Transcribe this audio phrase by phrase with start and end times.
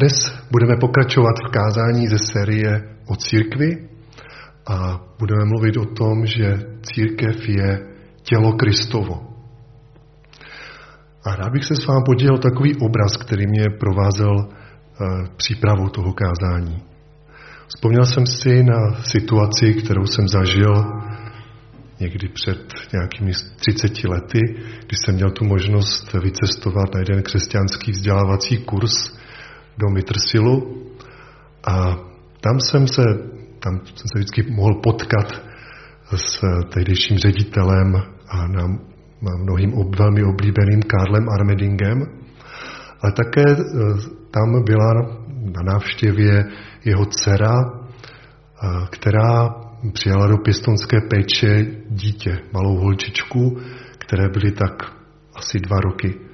[0.00, 3.88] Dnes budeme pokračovat v kázání ze série o církvi
[4.66, 6.46] a budeme mluvit o tom, že
[6.82, 7.78] církev je
[8.22, 9.14] tělo Kristovo.
[11.24, 14.48] A rád bych se s vámi podělil takový obraz, který mě provázel uh,
[15.36, 16.82] přípravou toho kázání.
[17.66, 20.74] Vzpomněl jsem si na situaci, kterou jsem zažil
[22.00, 24.40] někdy před nějakými 30 lety,
[24.86, 29.19] když jsem měl tu možnost vycestovat na jeden křesťanský vzdělávací kurz
[29.78, 30.84] do Mitrsilu
[31.66, 31.96] a
[32.40, 33.02] tam jsem se,
[33.58, 35.42] tam jsem se vždycky mohl potkat
[36.16, 36.40] s
[36.74, 37.94] tehdejším ředitelem
[38.28, 38.66] a na
[39.20, 41.98] mnohým ob, velmi oblíbeným Karlem Armedingem,
[43.02, 43.56] ale také e,
[44.30, 44.92] tam byla
[45.28, 46.44] na návštěvě
[46.84, 49.54] jeho dcera, e, která
[49.92, 53.58] přijala do pěstonské péče dítě, malou holčičku,
[53.98, 54.92] které byly tak
[55.34, 56.29] asi dva roky.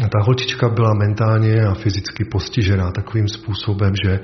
[0.00, 4.20] Ta holčička byla mentálně a fyzicky postižená takovým způsobem, že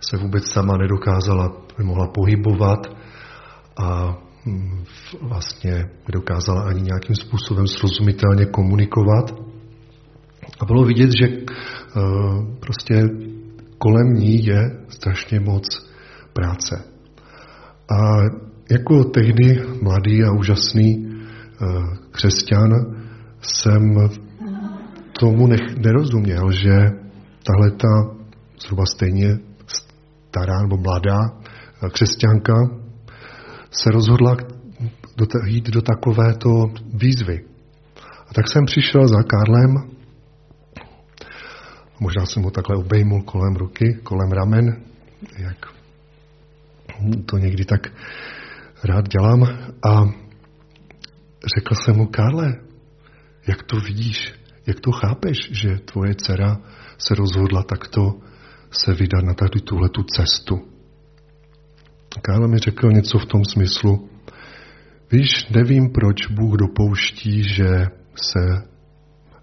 [0.00, 2.86] se vůbec sama nedokázala, nemohla pohybovat
[3.76, 4.84] a hm,
[5.20, 9.34] vlastně nedokázala ani nějakým způsobem srozumitelně komunikovat.
[10.60, 11.40] A bylo vidět, že eh,
[12.60, 13.02] prostě
[13.78, 15.92] kolem ní je strašně moc
[16.32, 16.84] práce.
[17.90, 18.16] A
[18.70, 21.66] jako tehdy mladý a úžasný eh,
[22.10, 22.70] křesťan
[23.42, 23.82] jsem
[25.22, 26.74] tomu nech, nerozuměl, že
[27.46, 27.88] tahle ta
[28.62, 32.54] zhruba stejně stará nebo mladá eh, křesťanka
[33.70, 34.36] se rozhodla
[35.16, 36.48] do, jít do takovéto
[36.94, 37.44] výzvy.
[38.28, 39.90] A tak jsem přišel za Karlem,
[42.00, 44.82] možná jsem ho takhle obejmul kolem ruky, kolem ramen,
[45.38, 45.66] jak
[47.26, 47.86] to někdy tak
[48.84, 49.42] rád dělám.
[49.88, 50.04] A
[51.56, 52.54] řekl jsem mu, Karle,
[53.48, 56.60] jak to vidíš, jak to chápeš, že tvoje dcera
[56.98, 58.20] se rozhodla takto
[58.70, 60.60] se vydat na tady tuhle tu cestu.
[62.22, 64.08] Karle mi řekl něco v tom smyslu,
[65.12, 68.62] víš, nevím, proč Bůh dopouští, že se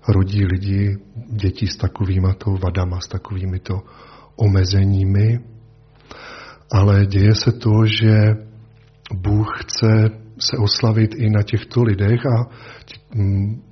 [0.08, 0.98] rodí lidi,
[1.32, 3.82] děti s takovými to vadama, s takovými to
[4.36, 5.40] omezeními,
[6.72, 8.36] ale děje se to, že
[9.14, 10.10] Bůh chce
[10.40, 12.50] se oslavit i na těchto lidech a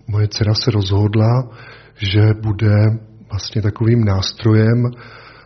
[0.08, 1.50] moje dcera se rozhodla,
[1.96, 2.76] že bude
[3.30, 4.92] vlastně takovým nástrojem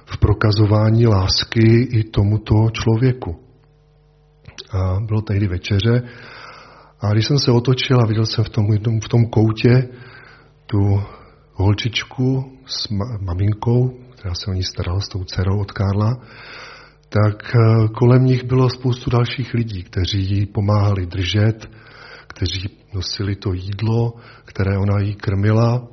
[0.05, 3.39] v prokazování lásky i tomuto člověku.
[4.72, 6.01] A bylo tehdy večeře
[6.99, 8.66] a když jsem se otočil a viděl jsem v tom,
[9.03, 9.89] v tom koutě
[10.66, 11.03] tu
[11.53, 12.89] holčičku s
[13.22, 16.17] maminkou, která se o ní starala s tou dcerou od Karla,
[17.09, 21.69] tak eh, kolem nich bylo spoustu dalších lidí, kteří jí pomáhali držet,
[22.28, 24.13] kteří nosili to jídlo,
[24.46, 25.88] které ona jí krmila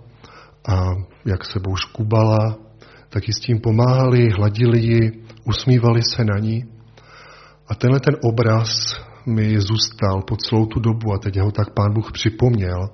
[0.69, 0.85] a
[1.25, 2.57] jak sebou škubala,
[3.09, 6.65] tak jí s tím pomáhali, hladili ji, usmívali se na ní.
[7.69, 8.69] A tenhle ten obraz
[9.27, 12.91] mi zůstal po celou tu dobu a teď ho tak pán Bůh připomněl,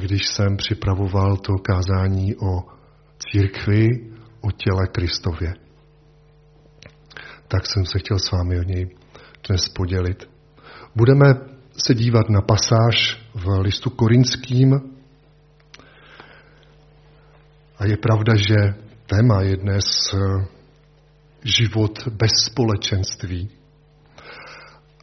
[0.00, 2.62] když jsem připravoval to kázání o
[3.18, 3.88] církvi,
[4.40, 5.54] o těle Kristově
[7.54, 8.96] tak jsem se chtěl s vámi o něj
[9.48, 10.30] dnes podělit.
[10.96, 11.24] Budeme
[11.76, 14.74] se dívat na pasáž v listu korinským
[17.78, 18.74] a je pravda, že
[19.06, 20.46] téma je dnes eh,
[21.44, 23.50] život bez společenství.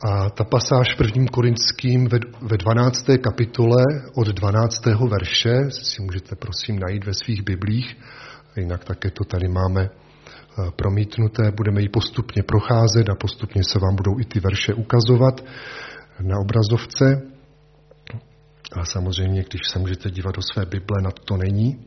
[0.04, 2.10] A ta pasáž v prvním korinským
[2.42, 3.06] ve 12.
[3.24, 3.84] kapitole
[4.16, 4.86] od 12.
[4.86, 7.98] verše, si můžete prosím najít ve svých biblích,
[8.56, 9.90] jinak také to tady máme
[10.60, 15.42] Eh, promítnuté, budeme ji postupně procházet a postupně se vám budou i ty verše ukazovat
[16.24, 17.22] na obrazovce.
[18.72, 21.86] A samozřejmě, když se můžete dívat do své Bible, na to není.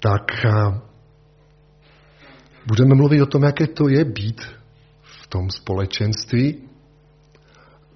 [0.00, 0.46] Tak
[2.66, 4.40] budeme mluvit o tom, jaké to je být
[5.02, 6.68] v tom společenství.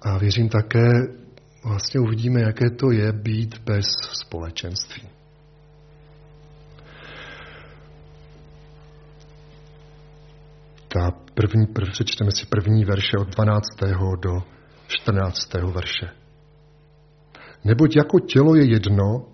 [0.01, 0.89] A věřím také,
[1.63, 5.17] vlastně uvidíme, jaké to je být bez společenství.
[10.97, 13.65] ta první, prv, přečteme si první verše od 12.
[14.21, 14.56] do
[14.87, 15.53] 14.
[15.73, 16.07] verše.
[17.63, 19.25] Neboť jako tělo je jedno,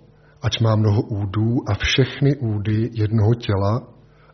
[0.41, 3.87] ať má mnoho údů a všechny údy jednoho těla,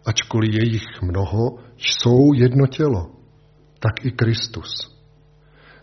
[0.06, 3.12] ačkoliv je jich mnoho, jsou jedno tělo,
[3.80, 5.00] tak i Kristus.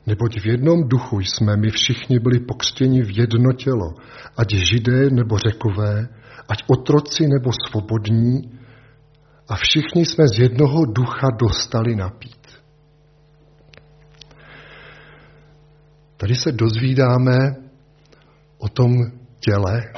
[0.07, 3.95] Neboť v jednom duchu jsme my všichni byli pokřtěni v jedno tělo,
[4.37, 6.09] ať židé nebo řekové,
[6.49, 8.57] ať otroci nebo svobodní,
[9.49, 12.36] a všichni jsme z jednoho ducha dostali napít.
[16.17, 17.57] Tady se dozvídáme
[18.59, 18.93] o tom
[19.41, 19.93] těle,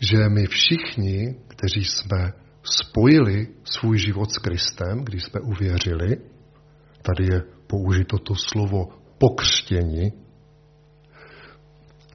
[0.00, 2.32] že my všichni, kteří jsme
[2.62, 6.16] spojili svůj život s Kristem, když jsme uvěřili,
[7.02, 8.88] tady je použito to slovo
[9.18, 10.12] pokřtění,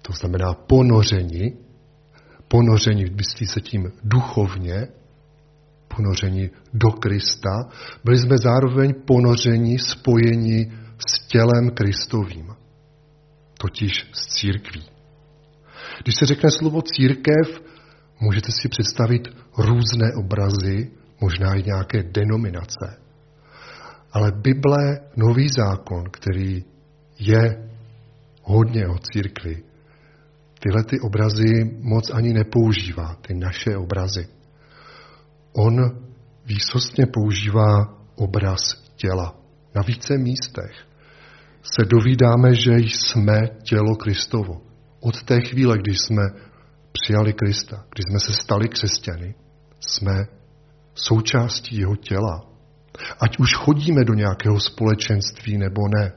[0.01, 1.57] to znamená ponoření,
[2.47, 4.87] ponoření, myslí se tím duchovně,
[5.95, 7.69] ponoření do Krista,
[8.03, 10.71] byli jsme zároveň ponoření, spojení
[11.07, 12.55] s tělem Kristovým,
[13.63, 14.83] totiž s církví.
[16.03, 17.61] Když se řekne slovo církev,
[18.19, 19.27] můžete si představit
[19.57, 22.97] různé obrazy, možná i nějaké denominace.
[24.11, 26.63] Ale Bible, nový zákon, který
[27.19, 27.69] je
[28.43, 29.63] hodně o církvi,
[30.59, 34.27] tyhle ty obrazy moc ani nepoužívá, ty naše obrazy.
[35.53, 35.75] On
[36.45, 38.61] výsostně používá obraz
[38.95, 39.35] těla.
[39.75, 40.92] Na více místech
[41.63, 44.61] se dovídáme, že jsme tělo Kristovo.
[44.99, 46.23] Od té chvíle, když jsme
[46.91, 49.35] přijali Krista, když jsme se stali křesťany,
[49.79, 50.25] jsme
[50.95, 52.41] součástí jeho těla.
[53.19, 56.11] Ať už chodíme do nějakého společenství nebo ne.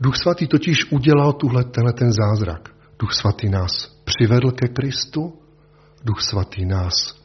[0.00, 2.68] Duch svatý totiž udělal tuhle, tenhle ten zázrak.
[2.98, 3.70] Duch svatý nás
[4.04, 5.42] přivedl ke Kristu,
[6.04, 7.20] Duch svatý nás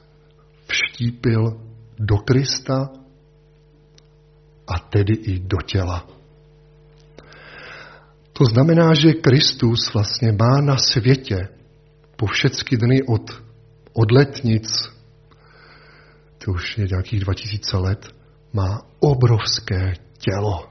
[0.67, 1.61] vštípil
[1.99, 2.89] do Krista
[4.67, 6.14] a tedy i do těla.
[8.37, 11.47] To znamená, že Kristus vlastně má na světě
[12.15, 13.43] po všechny dny od,
[13.93, 14.67] od letnic,
[16.37, 18.07] to už je nějakých 2000 let,
[18.53, 20.69] má obrovské tělo.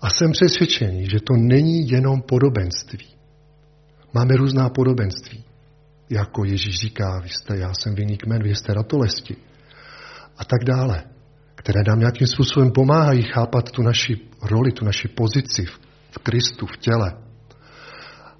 [0.00, 3.06] A jsem přesvědčený, že to není jenom podobenství.
[4.12, 5.44] Máme různá podobenství.
[6.10, 9.36] Jako Ježíš říká, vy jste, já jsem vinný kmen, vy jste ratolesti.
[10.38, 11.04] A tak dále.
[11.54, 15.85] Které nám nějakým způsobem pomáhají chápat tu naši roli, tu naši pozici v
[16.18, 17.12] Kristu, v těle.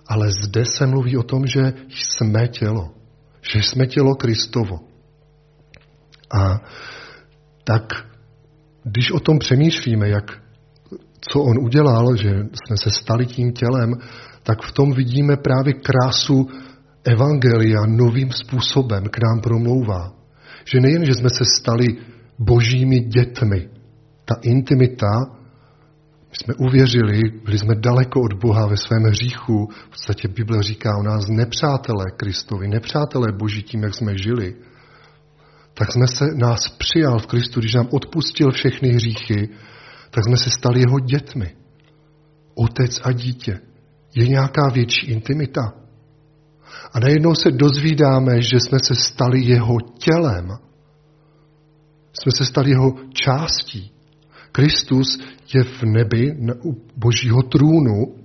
[0.09, 2.91] Ale zde se mluví o tom, že jsme tělo.
[3.53, 4.81] Že jsme tělo Kristovo.
[6.31, 6.61] A
[7.65, 7.93] tak,
[8.85, 10.43] když o tom přemýšlíme, jak,
[11.21, 13.95] co on udělal, že jsme se stali tím tělem,
[14.43, 16.49] tak v tom vidíme právě krásu
[17.05, 20.13] Evangelia novým způsobem k nám promlouvá.
[20.65, 21.87] Že nejen, že jsme se stali
[22.39, 23.69] božími dětmi,
[24.25, 25.36] ta intimita
[26.43, 29.69] jsme uvěřili, byli jsme daleko od Boha ve svém hříchu.
[29.87, 34.55] V podstatě Bible říká o nás nepřátelé Kristovi, nepřátelé Boží tím, jak jsme žili.
[35.75, 39.49] Tak jsme se, nás přijal v Kristu, když nám odpustil všechny hříchy,
[40.11, 41.57] tak jsme se stali jeho dětmi.
[42.55, 43.61] Otec a dítě.
[44.15, 45.73] Je nějaká větší intimita.
[46.93, 50.49] A najednou se dozvídáme, že jsme se stali jeho tělem.
[52.13, 53.96] Jsme se stali jeho částí.
[54.57, 55.21] Kristus
[55.55, 56.33] je v nebi
[56.65, 58.17] u božího trůnu,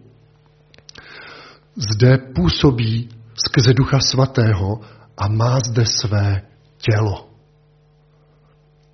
[1.76, 3.10] zde působí
[3.48, 4.80] skrze Ducha Svatého
[5.18, 6.42] a má zde své
[6.78, 7.30] tělo.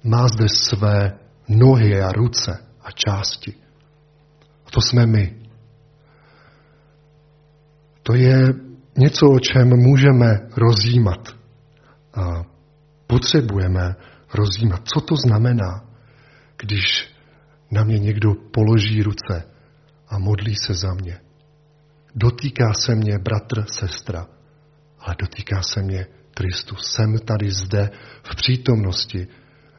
[0.04, 1.18] Má zde své
[1.50, 3.54] nohy a ruce a části.
[4.66, 5.36] A to jsme my.
[8.04, 8.54] To je
[8.98, 11.36] něco, o čem můžeme rozjímat.
[12.14, 12.44] A
[13.08, 13.96] potřebujeme
[14.34, 14.82] rozjímat.
[14.84, 15.86] Co to znamená,
[16.58, 17.17] když
[17.72, 19.44] na mě někdo položí ruce
[20.08, 21.20] a modlí se za mě.
[22.16, 24.28] Dotýká se mě bratr, sestra,
[25.00, 26.94] ale dotýká se mě Kristus.
[26.94, 27.90] Jsem tady zde
[28.24, 29.28] v přítomnosti,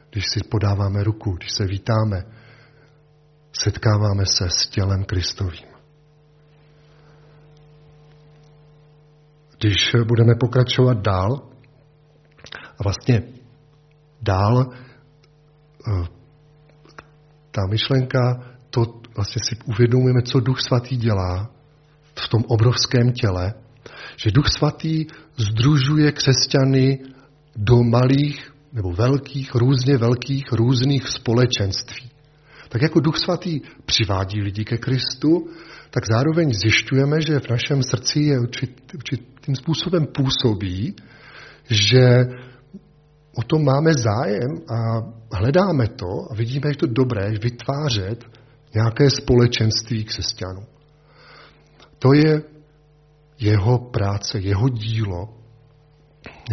[0.09, 2.23] když si podáváme ruku, když se vítáme,
[3.51, 5.69] setkáváme se s tělem Kristovým.
[9.57, 11.49] Když budeme pokračovat dál,
[12.79, 13.23] a vlastně
[14.21, 16.18] dál eh,
[17.51, 21.49] ta myšlenka, to vlastně si uvědomujeme, co Duch Svatý dělá
[22.15, 23.53] v tom obrovském těle,
[24.15, 25.05] že Duch Svatý
[25.37, 26.99] združuje křesťany
[27.55, 32.09] do malých nebo velkých, různě velkých, různých společenství.
[32.69, 35.49] Tak jako Duch Svatý přivádí lidi ke Kristu,
[35.89, 40.95] tak zároveň zjišťujeme, že v našem srdci je určit, určitým způsobem působí,
[41.69, 42.25] že
[43.39, 44.77] o tom máme zájem a
[45.31, 48.25] hledáme to a vidíme, že to dobré vytvářet
[48.73, 50.63] nějaké společenství křesťanů.
[51.99, 52.41] To je
[53.39, 55.29] jeho práce, jeho dílo,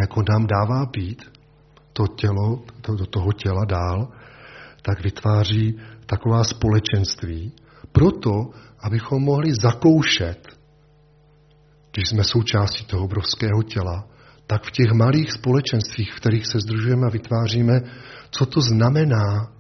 [0.00, 1.22] jako nám dává být
[1.92, 4.08] to tělo, to, do toho těla dál,
[4.82, 7.52] tak vytváří taková společenství,
[7.92, 8.50] proto,
[8.80, 10.48] abychom mohli zakoušet,
[11.92, 14.06] když jsme součástí toho obrovského těla,
[14.46, 17.80] tak v těch malých společenstvích, v kterých se združujeme a vytváříme,
[18.30, 19.52] co to znamená,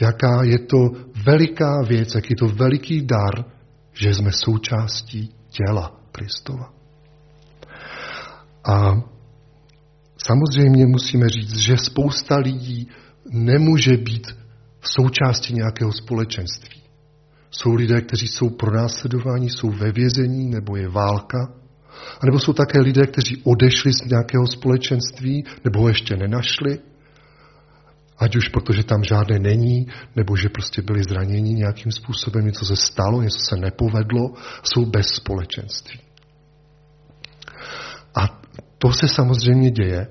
[0.00, 0.78] jaká je to
[1.26, 3.44] veliká věc, jaký je to veliký dar,
[3.92, 6.72] že jsme součástí těla Kristova.
[8.64, 9.02] A
[10.18, 12.88] samozřejmě musíme říct, že spousta lidí
[13.30, 14.26] nemůže být
[14.80, 16.82] v součástí nějakého společenství.
[17.50, 21.52] Jsou lidé, kteří jsou pronásledováni, jsou ve vězení, nebo je válka.
[22.20, 26.78] A nebo jsou také lidé, kteří odešli z nějakého společenství, nebo ho ještě nenašli.
[28.18, 29.86] Ať už protože tam žádné není,
[30.16, 35.06] nebo že prostě byli zraněni nějakým způsobem, něco se stalo, něco se nepovedlo, jsou bez
[35.06, 36.00] společenství.
[38.14, 38.40] A
[38.78, 40.06] to se samozřejmě děje.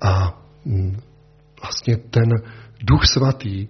[0.00, 1.00] A mm,
[1.62, 2.28] vlastně ten
[2.82, 3.68] duch svatý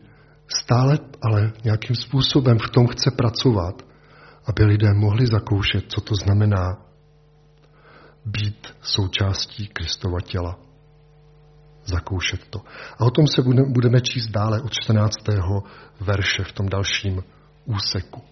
[0.48, 3.82] stále ale nějakým způsobem v tom chce pracovat,
[4.46, 6.78] aby lidé mohli zakoušet, co to znamená
[8.24, 10.58] být součástí Kristova těla.
[11.84, 12.60] Zakoušet to.
[12.98, 15.14] A o tom se budeme číst dále od 14.
[16.00, 17.24] verše v tom dalším
[17.64, 18.22] úseku.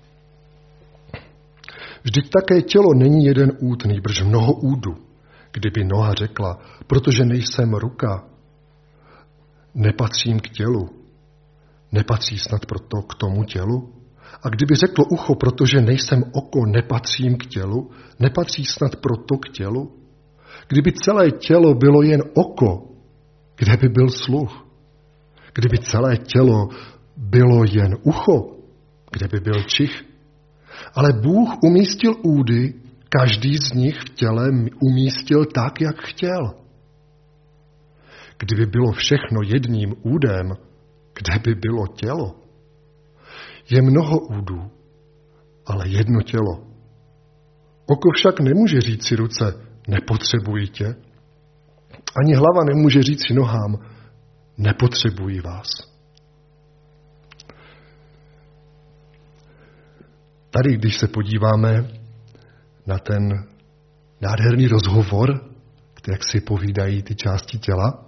[2.02, 4.96] Vždyť také tělo není jeden út, nejbrž mnoho údu.
[5.52, 8.24] Kdyby noha řekla, protože nejsem ruka,
[9.74, 10.90] nepatřím k tělu,
[11.92, 13.97] nepatří snad proto k tomu tělu?
[14.42, 19.92] A kdyby řeklo ucho, protože nejsem oko, nepatřím k tělu, nepatří snad proto k tělu?
[20.68, 22.88] Kdyby celé tělo bylo jen oko,
[23.56, 24.66] kde by byl sluch?
[25.54, 26.68] Kdyby celé tělo
[27.16, 28.56] bylo jen ucho,
[29.12, 30.04] kde by byl čich?
[30.94, 32.74] Ale Bůh umístil údy,
[33.08, 36.54] každý z nich v těle umístil tak, jak chtěl.
[38.38, 40.56] Kdyby bylo všechno jedním údem,
[41.14, 42.47] kde by bylo tělo?
[43.70, 44.70] Je mnoho údů,
[45.66, 46.68] ale jedno tělo.
[47.86, 49.54] Oko však nemůže říct si ruce,
[49.88, 50.94] nepotřebuji tě.
[52.22, 53.78] Ani hlava nemůže říct si nohám,
[54.58, 55.68] nepotřebuji vás.
[60.50, 61.90] Tady, když se podíváme
[62.86, 63.28] na ten
[64.20, 65.48] nádherný rozhovor,
[66.10, 68.04] jak si povídají ty části těla,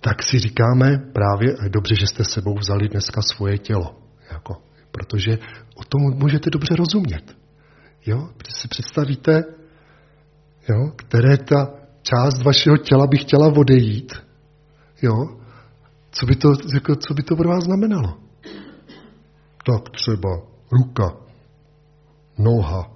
[0.00, 4.01] tak si říkáme právě, dobře, že jste sebou vzali dneska svoje tělo.
[4.32, 5.38] Jako, protože
[5.74, 7.36] o tom můžete dobře rozumět.
[8.06, 8.28] Jo?
[8.36, 9.44] Protože si představíte,
[10.68, 10.90] jo?
[10.96, 11.70] které ta
[12.02, 14.12] část vašeho těla by chtěla odejít.
[15.02, 15.14] Jo?
[16.10, 18.18] Co by to, jako, co by to pro vás znamenalo?
[19.66, 20.28] Tak třeba
[20.70, 21.16] ruka,
[22.38, 22.90] noha,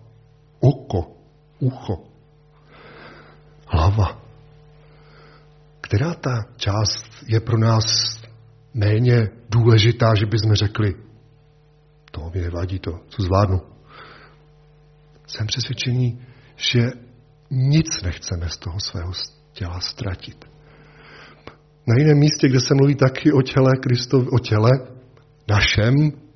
[0.61, 1.17] oko,
[1.61, 2.05] ucho,
[3.67, 4.27] hlava
[5.87, 7.85] která ta část je pro nás
[8.75, 10.95] méně důležitá, že bychom řekli,
[12.17, 13.61] to mi nevadí, to, co zvládnu.
[15.27, 16.21] Jsem přesvědčený,
[16.57, 16.81] že
[17.51, 19.13] nic nechceme z toho svého
[19.53, 20.45] těla ztratit.
[21.87, 24.71] Na jiném místě, kde se mluví taky o těle, Kristov, o těle
[25.49, 25.95] našem,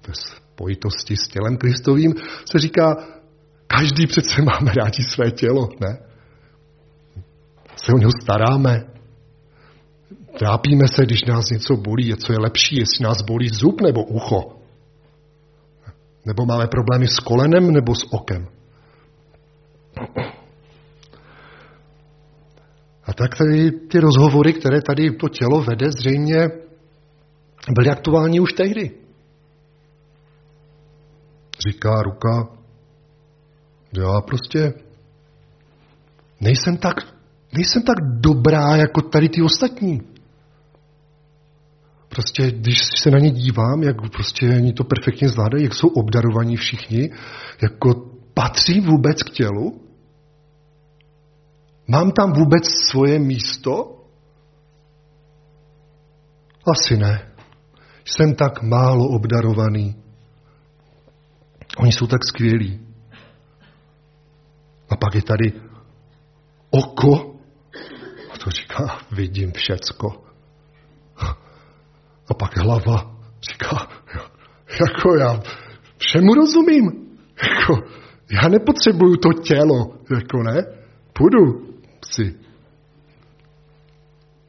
[0.09, 2.15] ve spojitosti s tělem Kristovým,
[2.51, 2.97] se říká,
[3.67, 5.99] každý přece máme rádi své tělo, ne?
[7.77, 8.85] Se o něho staráme,
[10.39, 14.60] Trápíme se, když nás něco bolí, co je lepší, jestli nás bolí zub nebo ucho.
[16.25, 18.49] Nebo máme problémy s kolenem nebo s okem.
[23.05, 26.49] A tak tady ty rozhovory, které tady to tělo vede, zřejmě
[27.75, 28.91] byly aktuální už tehdy.
[31.69, 32.49] Říká ruka,
[33.99, 34.73] já prostě
[36.41, 36.97] nejsem tak,
[37.53, 40.10] nejsem tak dobrá jako tady ty ostatní.
[42.11, 46.57] Prostě, když se na ně dívám, jak prostě oni to perfektně zvládají, jak jsou obdarovaní
[46.57, 47.11] všichni,
[47.63, 49.87] jako patří vůbec k tělu?
[51.89, 54.05] Mám tam vůbec svoje místo?
[56.75, 57.31] Asi ne.
[58.05, 60.03] Jsem tak málo obdarovaný.
[61.79, 62.81] Oni jsou tak skvělí.
[64.89, 65.53] A pak je tady
[66.71, 67.35] oko.
[68.35, 70.30] A to říká, vidím všecko.
[72.31, 73.17] A pak hlava
[73.51, 73.89] říká,
[74.81, 75.43] jako já
[75.99, 76.85] všemu rozumím.
[77.43, 77.75] Jako,
[78.43, 80.65] já nepotřebuju to tělo, jako ne.
[81.13, 81.67] Půjdu
[82.05, 82.35] si.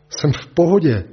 [0.09, 1.03] Jsem v pohodě.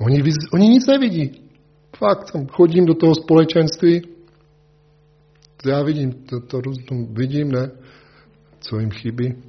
[0.00, 0.22] Oni,
[0.52, 1.50] oni nic nevidí.
[1.96, 4.02] Fakt, tam chodím do toho společenství.
[5.66, 7.70] Já vidím, to, to, to vidím, ne?
[8.60, 9.42] Co jim chybí.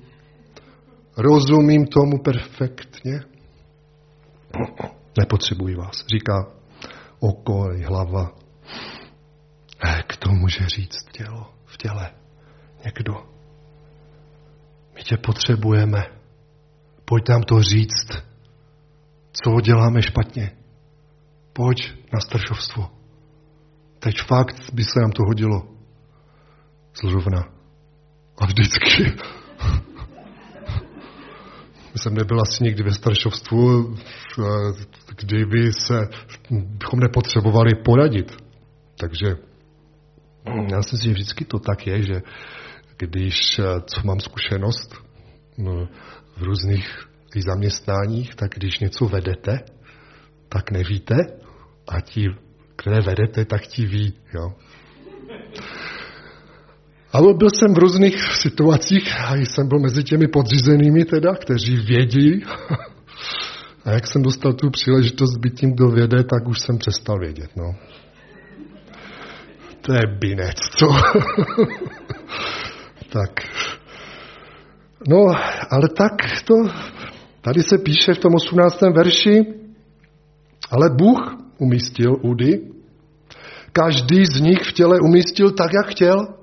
[1.17, 3.19] Rozumím tomu perfektně.
[5.17, 6.51] Nepotřebuji vás, říká
[7.19, 8.31] oko hlava.
[9.85, 12.11] Jak to může říct tělo v těle?
[12.85, 13.13] Někdo.
[14.95, 16.05] My tě potřebujeme.
[17.05, 18.09] Pojď nám to říct,
[19.31, 20.51] co děláme špatně.
[21.53, 22.89] Pojď na staršovstvo.
[23.99, 25.67] Teď fakt by se nám to hodilo.
[27.03, 27.43] Zrovna.
[28.37, 29.17] A vždycky.
[31.95, 33.95] Jsem nebyl asi nikdy ve staršovstvu,
[35.15, 36.07] kdyby se,
[36.51, 38.37] bychom nepotřebovali poradit.
[38.99, 39.27] Takže
[40.71, 42.21] já si myslím, že vždycky to tak je, že
[42.97, 44.95] když, co mám zkušenost
[45.57, 45.87] no,
[46.37, 47.09] v různých
[47.45, 49.59] zaměstnáních, tak když něco vedete,
[50.49, 51.15] tak nevíte
[51.87, 52.25] a ti,
[52.75, 54.13] které vedete, tak ti ví.
[54.33, 54.53] Jo.
[57.11, 62.43] Ale byl jsem v různých situacích a jsem byl mezi těmi podřízenými teda, kteří vědí.
[63.85, 67.49] A jak jsem dostal tu příležitost být tím, kdo věde, tak už jsem přestal vědět.
[67.55, 67.75] No.
[69.81, 70.87] To je binec, co?
[73.09, 73.31] tak.
[75.07, 75.25] No,
[75.69, 76.11] ale tak
[76.45, 76.53] to,
[77.41, 78.81] tady se píše v tom 18.
[78.81, 79.45] verši,
[80.71, 82.59] ale Bůh umístil údy,
[83.73, 86.38] každý z nich v těle umístil tak, jak chtěl.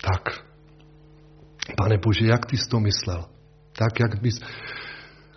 [0.00, 0.22] Tak,
[1.76, 3.24] pane Bože, jak ty jsi to myslel?
[3.78, 4.40] Tak, jak bys...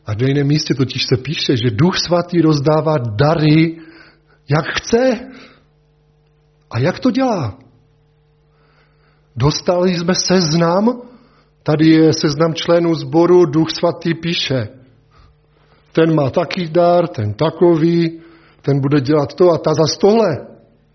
[0.06, 3.78] A v jiném místě totiž se píše, že Duch Svatý rozdává dary,
[4.50, 5.20] jak chce.
[6.72, 7.58] A jak to dělá?
[9.36, 11.02] Dostali jsme seznam,
[11.64, 14.68] tady je seznam členů sboru, Duch Svatý píše.
[15.92, 18.22] Ten má taký dar, ten takový,
[18.62, 20.48] ten bude dělat to a ta za tohle.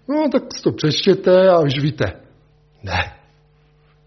[0.09, 2.13] No, tak si to přečtěte a už víte.
[2.83, 3.16] Ne.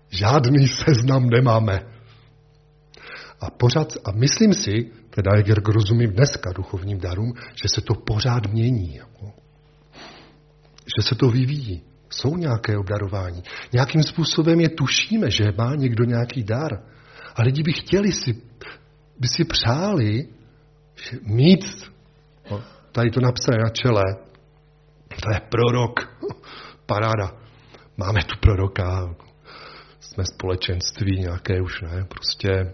[0.10, 1.82] Žádný seznam nemáme.
[3.42, 8.48] A pořád, a myslím si, teda jak rozumím dneska duchovním darům, že se to pořád
[8.48, 8.96] mění.
[8.96, 9.34] Jako.
[10.86, 11.84] Že se to vyvíjí.
[12.10, 13.44] Jsou nějaké obdarování.
[13.74, 16.84] Nějakým způsobem je tušíme, že má někdo nějaký dar.
[17.36, 18.42] A lidi by chtěli si,
[19.20, 20.28] by si přáli
[21.22, 21.92] mít,
[22.52, 24.04] no, tady to napsané na čele,
[25.24, 26.00] to je prorok,
[26.86, 27.32] paráda.
[27.98, 29.16] Máme tu proroka,
[30.20, 32.06] jsme společenství nějaké už, ne?
[32.08, 32.74] Prostě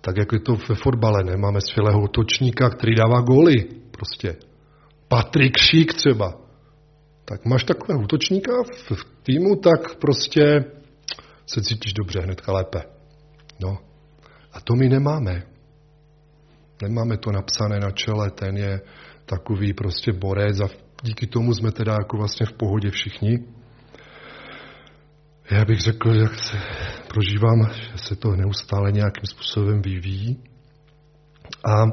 [0.00, 1.36] tak, jako je to ve fotbale, ne?
[1.36, 3.54] Máme skvělého útočníka, který dává góly,
[3.90, 4.36] prostě.
[5.08, 6.34] Patrik Šík třeba.
[7.24, 8.52] Tak máš takového útočníka
[8.94, 10.64] v týmu, tak prostě
[11.46, 12.82] se cítíš dobře, hnedka lépe.
[13.60, 13.78] No.
[14.52, 15.42] A to my nemáme.
[16.82, 18.80] Nemáme to napsané na čele, ten je
[19.26, 20.68] takový prostě borec a
[21.02, 23.38] díky tomu jsme teda jako vlastně v pohodě všichni.
[25.50, 26.56] Já bych řekl, jak se
[27.08, 30.44] prožívám, že se to neustále nějakým způsobem vyvíjí.
[31.64, 31.84] A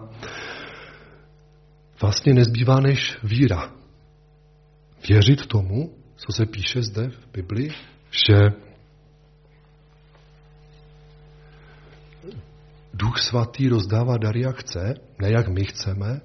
[2.01, 3.71] vlastně nezbývá než víra.
[5.09, 7.71] Věřit tomu, co se píše zde v Biblii,
[8.27, 8.35] že
[12.93, 16.21] Duch Svatý rozdává dary, jak chce, ne jak my chceme.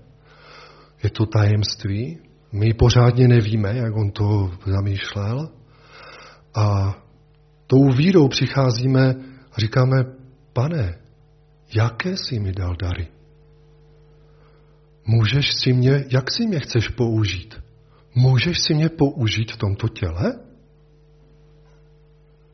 [1.03, 2.19] Je to tajemství.
[2.53, 5.49] My pořádně nevíme, jak on to zamýšlel.
[6.55, 6.95] A
[7.67, 9.15] tou vírou přicházíme
[9.53, 9.97] a říkáme,
[10.53, 10.99] pane,
[11.75, 13.09] jaké jsi mi dal dary?
[15.07, 17.55] Můžeš si mě, jak si mě chceš použít?
[18.15, 20.39] Můžeš si mě použít v tomto těle?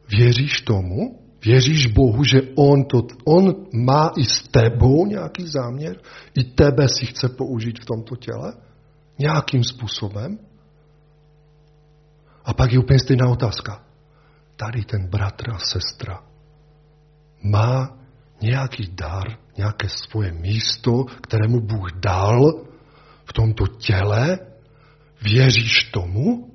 [0.08, 1.18] Věříš tomu?
[1.44, 6.00] Věříš Bohu, že on, to, on má i s tebou nějaký záměr?
[6.34, 8.52] I tebe si chce použít v tomto těle?
[9.18, 10.38] Nějakým způsobem?
[12.44, 13.91] A pak je úplně stejná otázka
[14.64, 16.22] tady ten bratr a sestra
[17.42, 17.98] má
[18.42, 22.64] nějaký dar, nějaké svoje místo, kterému Bůh dal
[23.24, 24.38] v tomto těle,
[25.22, 26.52] věříš tomu?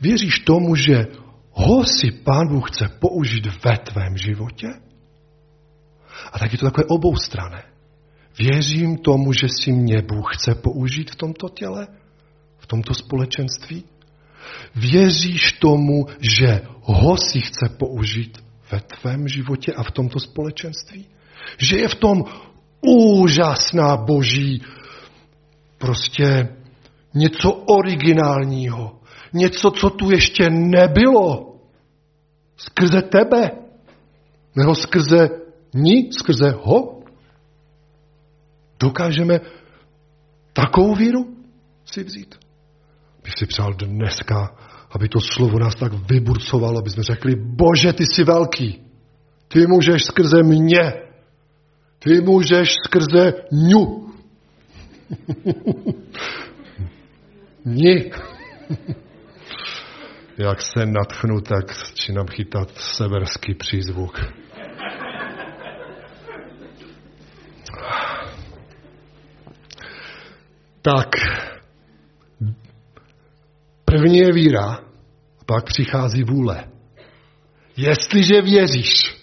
[0.00, 1.06] Věříš tomu, že
[1.50, 4.68] ho si Pán Bůh chce použít ve tvém životě?
[6.32, 7.62] A tak je to takové oboustrané.
[8.38, 11.86] Věřím tomu, že si mě Bůh chce použít v tomto těle,
[12.58, 13.84] v tomto společenství?
[14.74, 21.06] Věříš tomu, že ho si chce použít ve tvém životě a v tomto společenství?
[21.58, 22.24] Že je v tom
[22.80, 24.62] úžasná boží
[25.78, 26.48] prostě
[27.14, 29.00] něco originálního,
[29.32, 31.56] něco, co tu ještě nebylo,
[32.56, 33.50] skrze tebe,
[34.56, 35.28] nebo skrze
[35.74, 37.02] ní, skrze ho.
[38.80, 39.40] Dokážeme
[40.52, 41.36] takovou víru
[41.84, 42.41] si vzít
[43.24, 44.56] bych si přál dneska,
[44.90, 48.82] aby to slovo nás tak vyburcovalo, aby jsme řekli, bože, ty jsi velký.
[49.48, 50.92] Ty můžeš skrze mě.
[51.98, 54.12] Ty můžeš skrze ňu.
[57.64, 58.10] Ní.
[60.38, 64.20] Jak se natchnu, tak začínám chytat severský přízvuk.
[70.82, 71.08] Tak,
[74.02, 74.64] První je víra,
[75.40, 76.64] a pak přichází vůle.
[77.76, 79.16] Jestliže věříš,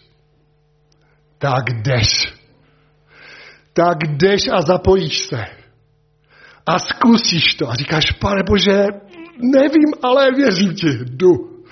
[1.37, 2.33] tak jdeš.
[3.73, 5.45] tak jdeš a zapojíš se.
[6.65, 7.69] A zkusíš to.
[7.69, 8.85] A říkáš, pane Bože,
[9.37, 11.63] nevím, ale věřím ti, jdu.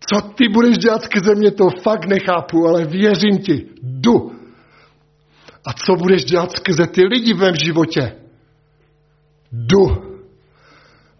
[0.00, 4.32] Co ty budeš dělat skrze mě, to fakt nechápu, ale věřím ti, jdu.
[5.64, 8.12] A co budeš dělat skrze ty lidi v mém životě?
[9.52, 10.09] Jdu.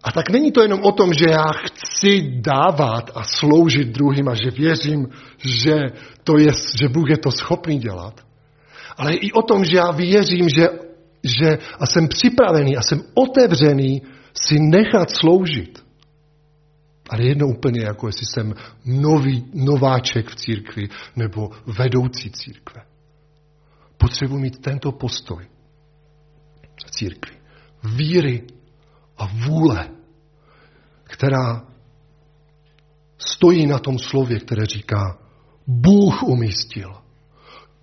[0.03, 4.35] A tak není to jenom o tom, že já chci dávat a sloužit druhým a
[4.35, 5.77] že věřím, že,
[6.23, 8.21] to je, že Bůh je to schopný dělat.
[8.97, 10.69] Ale i o tom, že já věřím, že,
[11.23, 14.01] že a jsem připravený a jsem otevřený
[14.33, 15.83] si nechat sloužit.
[17.09, 18.53] Ale jedno úplně jako jestli jsem
[18.85, 22.81] nový, nováček v církvi nebo vedoucí církve.
[23.97, 25.47] Potřebuji mít tento postoj
[26.85, 27.35] v církvi.
[27.95, 28.43] Víry
[29.21, 29.89] a vůle,
[31.03, 31.61] která
[33.17, 35.17] stojí na tom slově, které říká,
[35.67, 36.93] Bůh umístil.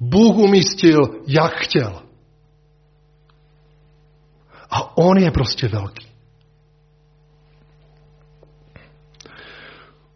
[0.01, 2.03] Bůh umístil, jak chtěl.
[4.71, 6.09] A on je prostě velký.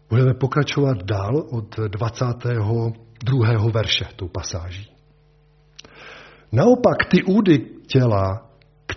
[0.09, 3.71] Budeme pokračovat dál od 22.
[3.73, 4.91] verše tou pasáží.
[6.51, 7.57] Naopak ty údy
[7.87, 8.49] těla,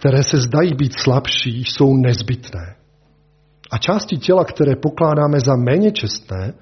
[0.07, 2.77] které se zdají být slabší, jsou nezbytné.
[3.71, 6.55] A části těla, které pokládáme za méně čestné,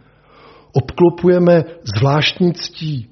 [0.73, 1.65] obklopujeme
[1.97, 3.11] zvláštní ctí.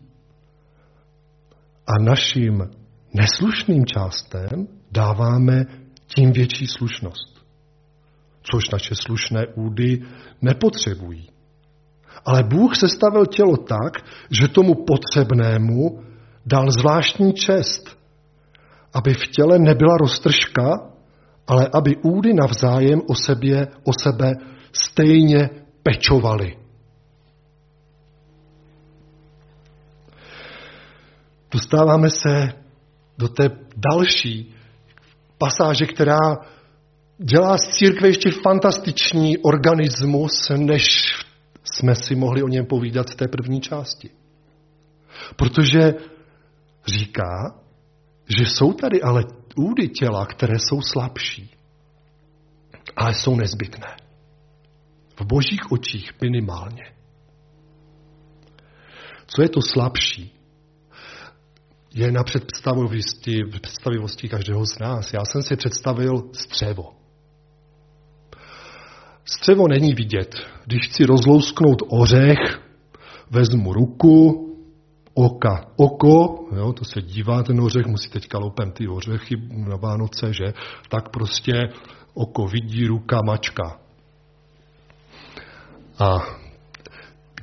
[1.86, 2.70] A našim
[3.14, 5.64] neslušným částem dáváme
[6.06, 7.44] tím větší slušnost.
[8.42, 10.02] Což naše slušné údy
[10.42, 11.28] nepotřebují.
[12.24, 16.02] Ale Bůh sestavil tělo tak, že tomu potřebnému
[16.46, 18.01] dal zvláštní čest,
[18.94, 20.92] aby v těle nebyla roztržka,
[21.46, 24.32] ale aby údy navzájem o, sebě, o sebe
[24.72, 25.50] stejně
[25.82, 26.56] pečovaly.
[31.50, 32.52] Dostáváme se
[33.18, 34.54] do té další
[35.38, 36.18] pasáže, která
[37.18, 40.84] dělá z církve ještě fantastiční organismus, než
[41.64, 44.10] jsme si mohli o něm povídat v té první části.
[45.36, 45.94] Protože
[46.86, 47.61] říká,
[48.28, 49.24] že jsou tady ale
[49.56, 51.50] údy těla, které jsou slabší,
[52.96, 53.96] ale jsou nezbytné.
[55.20, 56.84] V božích očích minimálně.
[59.26, 60.38] Co je to slabší?
[61.94, 65.12] Je na představivosti, představivosti každého z nás.
[65.12, 66.92] Já jsem si představil střevo.
[69.24, 70.34] Střevo není vidět.
[70.66, 72.38] Když chci rozlousknout ořech,
[73.30, 74.48] vezmu ruku,
[75.14, 75.66] oka.
[75.76, 80.52] Oko, jo, to se dívá ten ořech, musí teďka loupem ty ořechy na Vánoce, že?
[80.88, 81.52] Tak prostě
[82.14, 83.80] oko vidí, ruka mačka.
[85.98, 86.18] A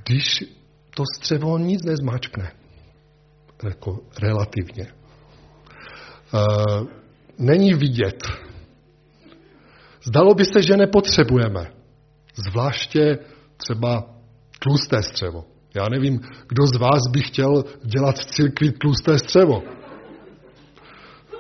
[0.06, 0.44] když
[0.96, 2.52] to střevo nic nezmačkne,
[3.64, 4.88] jako relativně,
[6.34, 6.88] uh,
[7.38, 8.28] není vidět.
[10.04, 11.72] Zdalo by se, že nepotřebujeme.
[12.50, 13.18] Zvláště
[13.58, 14.04] třeba
[14.60, 15.59] tlusté střevo.
[15.74, 19.64] Já nevím, kdo z vás by chtěl dělat v církvi tlusté střevo.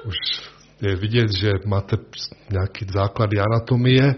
[0.05, 0.15] Už
[0.81, 1.95] je vidět, že máte
[2.51, 4.15] nějaký základy anatomie,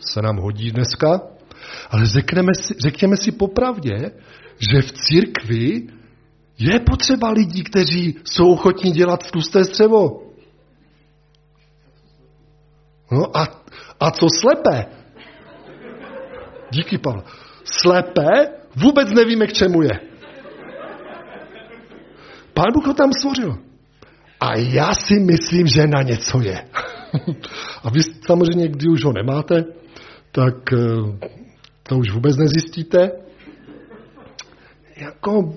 [0.00, 1.20] se nám hodí dneska,
[1.90, 4.10] ale řekneme si, řekněme si popravdě,
[4.58, 5.86] že v církvi
[6.58, 10.22] je potřeba lidí, kteří jsou ochotní dělat tlusté střevo.
[13.12, 13.62] No a,
[14.00, 14.86] a co slepé?
[16.70, 17.22] Díky, Pavel.
[17.64, 20.00] Slepé Vůbec nevíme, k čemu je.
[22.54, 23.58] Pán Bůh ho tam stvořil.
[24.40, 26.68] A já si myslím, že na něco je.
[27.82, 29.64] A vy samozřejmě, kdy už ho nemáte,
[30.32, 31.28] tak eh,
[31.82, 33.10] to už vůbec nezjistíte.
[34.96, 35.54] Jako,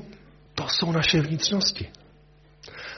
[0.56, 1.90] to jsou naše vnitřnosti.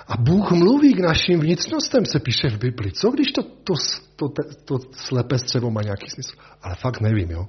[0.07, 2.91] A Bůh mluví k našim vnitřnostem, se píše v Bibli.
[2.91, 3.73] Co když to, to,
[4.15, 6.35] to, to, to slepé střevo má nějaký smysl?
[6.61, 7.47] Ale fakt nevím, jo.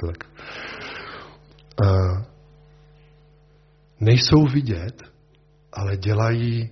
[0.00, 0.24] Tak
[4.00, 5.02] nejsou vidět,
[5.72, 6.70] ale dělají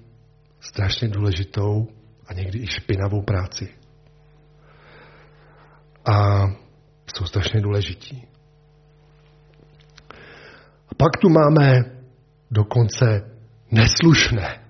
[0.60, 1.88] strašně důležitou
[2.26, 3.68] a někdy i špinavou práci.
[6.12, 6.42] A
[7.16, 8.28] jsou strašně důležití.
[10.88, 11.84] A pak tu máme
[12.50, 13.30] dokonce
[13.70, 14.68] neslušné.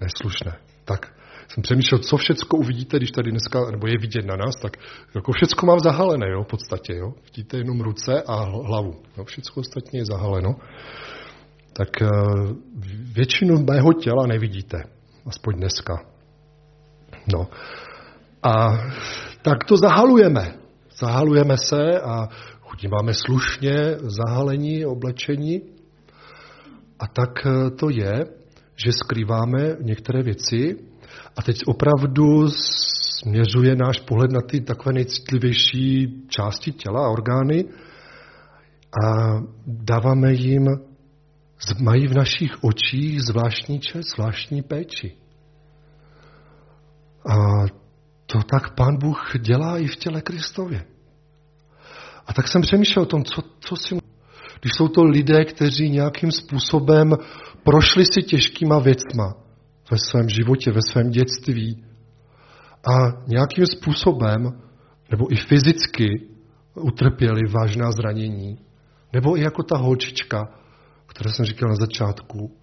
[0.00, 0.52] Neslušné.
[0.84, 1.15] Tak
[1.48, 4.76] jsem přemýšlel, co všecko uvidíte, když tady dneska, nebo je vidět na nás, tak
[5.14, 7.12] jako všecko mám zahalené, jo, v podstatě, jo.
[7.24, 8.94] Vidíte jenom ruce a hlavu.
[9.16, 10.56] Jo, všecko ostatně je zahaleno.
[11.72, 12.08] Tak eh,
[13.14, 14.82] většinu mého těla nevidíte,
[15.26, 15.98] aspoň dneska.
[17.32, 17.48] No.
[18.42, 18.68] A
[19.42, 20.54] tak to zahalujeme.
[21.00, 22.28] Zahalujeme se a
[22.90, 25.62] máme slušně zahalení, oblečení.
[26.98, 28.24] A tak eh, to je,
[28.76, 30.76] že skrýváme některé věci
[31.36, 32.48] a teď opravdu
[33.20, 37.64] směřuje náš pohled na ty takové nejcitlivější části těla a orgány
[39.04, 40.68] a dáváme jim,
[41.80, 45.16] mají v našich očích zvláštní čest, zvláštní péči.
[47.28, 47.36] A
[48.26, 50.84] to tak pán Bůh dělá i v těle Kristově.
[52.26, 53.98] A tak jsem přemýšlel o tom, co, co si...
[54.60, 57.12] Když jsou to lidé, kteří nějakým způsobem
[57.64, 59.45] prošli si těžkýma věcma
[59.90, 61.84] ve svém životě, ve svém dětství
[62.90, 64.62] a nějakým způsobem,
[65.10, 66.28] nebo i fyzicky,
[66.74, 68.58] utrpěli vážná zranění,
[69.12, 70.48] nebo i jako ta holčička,
[71.06, 72.56] které jsem říkal na začátku,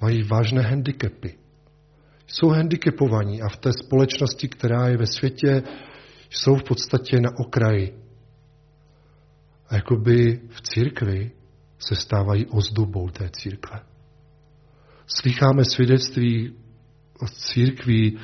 [0.00, 1.38] mají vážné handicapy.
[2.26, 5.62] Jsou handicapovaní a v té společnosti, která je ve světě,
[6.30, 8.02] jsou v podstatě na okraji.
[9.68, 11.30] A jakoby v církvi
[11.78, 13.95] se stávají ozdobou té církve.
[15.06, 16.54] Slycháme svědectví
[17.22, 18.18] od církví,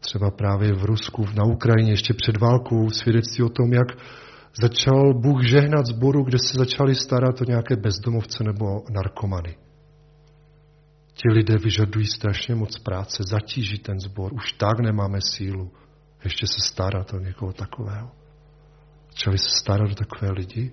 [0.00, 3.88] třeba právě v Rusku, na Ukrajině, ještě před válkou, svědectví o tom, jak
[4.62, 9.56] začal Bůh žehnat zboru, kde se začali starat o nějaké bezdomovce nebo narkomany.
[11.14, 14.32] Ti lidé vyžadují strašně moc práce, zatíží ten zbor.
[14.34, 15.70] Už tak nemáme sílu
[16.24, 18.10] ještě se starat o někoho takového.
[19.10, 20.72] Začali se starat o takové lidi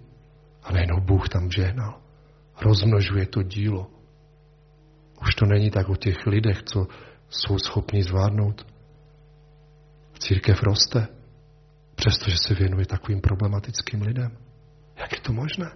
[0.64, 2.02] a nejenom Bůh tam žehnal.
[2.62, 3.88] Rozmnožuje to dílo.
[5.22, 6.88] Už to není tak o těch lidech, co
[7.30, 8.68] jsou schopni zvládnout.
[10.20, 11.08] Církev roste,
[11.96, 14.38] přestože se věnuje takovým problematickým lidem.
[14.98, 15.72] Jak je to možné?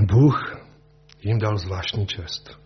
[0.00, 0.56] Bůh
[1.22, 2.62] jim dal zvláštní čest.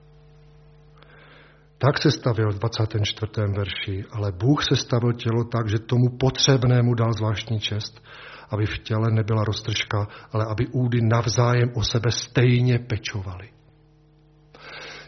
[1.79, 3.33] Tak se stavil v 24.
[3.57, 8.03] verši, ale Bůh se stavil tělo tak, že tomu potřebnému dal zvláštní čest,
[8.51, 13.51] aby v těle nebyla roztržka, ale aby údy navzájem o sebe stejně pečovali.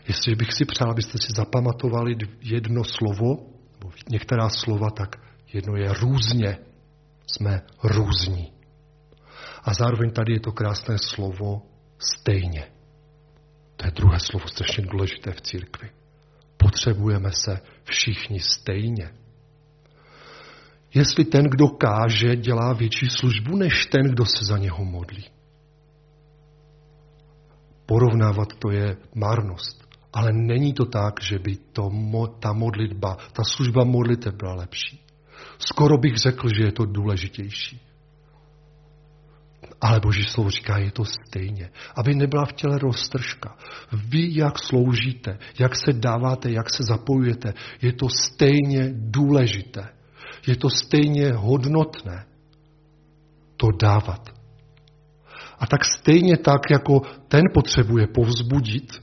[0.08, 3.36] Jestli bych si přál, abyste si zapamatovali jedno slovo,
[3.72, 5.16] nebo některá slova, tak
[5.52, 6.58] jedno je různě.
[7.26, 8.52] Jsme různí.
[9.62, 11.62] A zároveň tady je to krásné slovo
[11.98, 12.64] stejně.
[13.76, 15.90] To je druhé slovo strašně důležité v církvi.
[16.56, 19.10] Potřebujeme se všichni stejně.
[20.94, 25.24] Jestli ten, kdo káže, dělá větší službu než ten, kdo se za něho modlí.
[27.86, 29.88] Porovnávat to je marnost.
[30.12, 31.90] Ale není to tak, že by to,
[32.40, 35.00] ta modlitba, ta služba modliteb byla lepší.
[35.58, 37.80] Skoro bych řekl, že je to důležitější.
[39.80, 41.70] Ale Boží slovo říká, je to stejně.
[41.94, 43.56] Aby nebyla v těle roztržka.
[43.92, 49.97] Vy, jak sloužíte, jak se dáváte, jak se zapojujete, je to stejně důležité.
[50.48, 52.24] Je to stejně hodnotné
[53.56, 54.28] to dávat.
[55.58, 59.02] A tak stejně tak, jako ten potřebuje povzbudit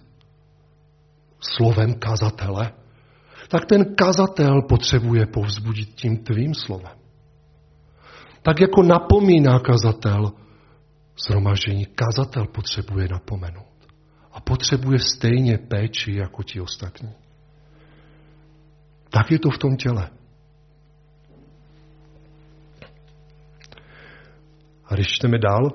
[1.39, 2.71] slovem kazatele,
[3.47, 6.97] tak ten kazatel potřebuje povzbudit tím tvým slovem.
[8.41, 10.31] Tak jako napomíná kazatel
[11.27, 13.75] zhromaždění, kazatel potřebuje napomenout.
[14.31, 17.13] A potřebuje stejně péči jako ti ostatní.
[19.09, 20.09] Tak je to v tom těle.
[24.87, 25.69] A když čteme dál,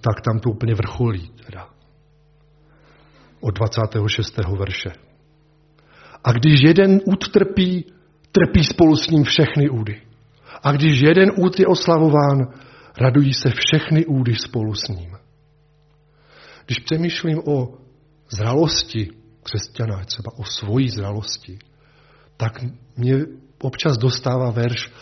[0.00, 1.30] tak tam to úplně vrcholí.
[1.46, 1.68] Teda.
[3.40, 4.38] Od 26.
[4.58, 4.90] verše.
[6.24, 7.92] A když jeden úd trpí,
[8.32, 10.02] trpí spolu s ním všechny údy.
[10.62, 12.46] A když jeden úd je oslavován,
[12.98, 15.16] radují se všechny údy spolu s ním.
[16.66, 17.78] Když přemýšlím o
[18.30, 19.10] zralosti
[19.42, 21.58] křesťana, třeba o svojí zralosti,
[22.36, 22.52] tak
[22.96, 23.14] mě
[23.62, 24.92] občas dostává verš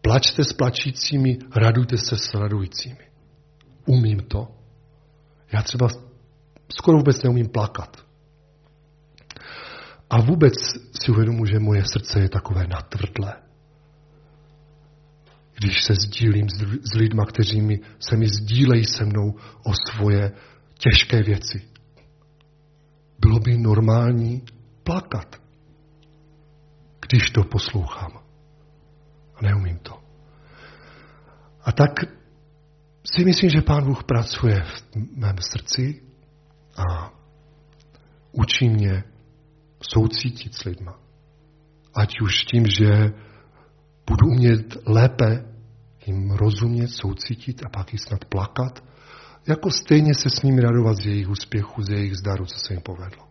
[0.00, 3.10] Plačte s plačícími, radujte se s radujícími.
[3.86, 4.48] Umím to.
[5.52, 5.88] Já třeba
[6.72, 7.96] skoro vůbec neumím plakat.
[10.10, 10.54] A vůbec
[11.02, 13.34] si uvědomuji, že moje srdce je takové natvrdlé.
[15.54, 16.48] Když se sdílím
[16.82, 19.34] s, lidma, kteří mi, se mi sdílejí se mnou
[19.64, 20.32] o svoje
[20.78, 21.62] těžké věci.
[23.18, 24.42] Bylo by normální
[24.82, 25.36] plakat,
[27.08, 28.12] když to poslouchám.
[29.34, 29.89] A neumím to.
[31.70, 31.90] A tak
[33.04, 36.02] si myslím, že Pán Bůh pracuje v mém srdci
[36.76, 37.12] a
[38.32, 39.04] učí mě
[39.82, 40.98] soucítit s lidma.
[41.94, 43.12] Ať už tím, že
[44.06, 45.44] budu umět lépe
[46.06, 48.84] jim rozumět, soucítit a pak ji snad plakat,
[49.46, 52.82] jako stejně se s nimi radovat z jejich úspěchu, z jejich zdaru, co se jim
[52.82, 53.24] povedlo.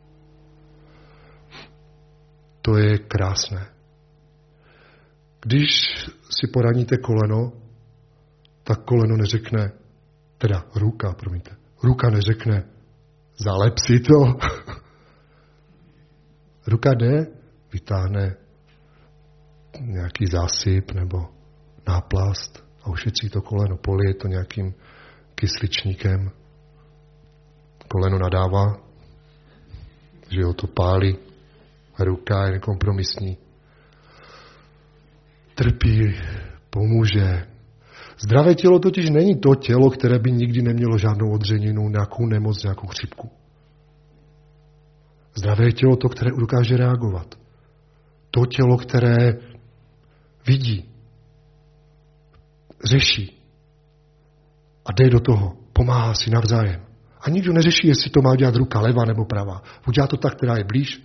[2.62, 3.66] To je krásné.
[5.42, 5.70] Když
[6.30, 7.59] si poraníte koleno,
[8.70, 9.72] tak koleno neřekne,
[10.38, 11.52] teda ruka, promiňte,
[11.84, 12.64] Ruka neřekne,
[13.38, 14.14] zalep si to.
[16.68, 17.28] Ruka jde,
[17.74, 18.36] vytáhne
[19.82, 21.18] nějaký zásyp nebo
[21.88, 24.74] náplast a ušetří to koleno, polije to nějakým
[25.36, 26.32] kysličníkem.
[27.88, 28.78] Koleno nadává,
[30.30, 31.18] že ho to pálí,
[32.00, 33.38] ruka je nekompromisní.
[35.56, 36.16] Trpí,
[36.70, 37.59] pomůže.
[38.22, 42.88] Zdravé tělo totiž není to tělo, které by nikdy nemělo žádnou odřeninu, nějakou nemoc, nějakou
[42.88, 43.32] chřipku.
[45.36, 47.36] Zdravé je tělo to, které dokáže reagovat.
[48.32, 49.34] To tělo, které
[50.48, 50.90] vidí,
[52.86, 53.44] řeší
[54.86, 56.82] a jde do toho, pomáhá si navzájem.
[57.22, 59.62] A nikdo neřeší, jestli to má dělat ruka leva nebo pravá.
[59.88, 61.04] Udělá to tak, která je blíž,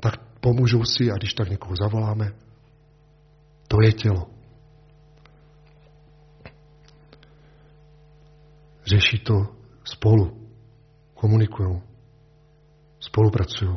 [0.00, 2.32] tak pomůžou si a když tak někoho zavoláme,
[3.68, 4.33] to je tělo.
[8.86, 9.34] Řeší to
[9.84, 10.48] spolu,
[11.14, 11.82] komunikují,
[13.00, 13.76] spolupracují.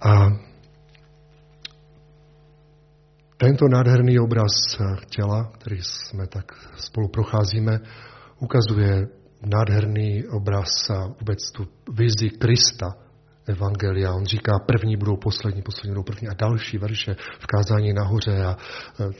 [0.00, 0.30] A
[3.36, 4.52] tento nádherný obraz
[5.16, 7.80] těla, který jsme tak spolu procházíme,
[8.40, 9.08] ukazuje
[9.46, 12.86] nádherný obraz a vůbec tu vizi Krista,
[13.50, 14.12] Evangelia.
[14.12, 18.56] On říká, první budou poslední, poslední budou první a další verše v kázání nahoře a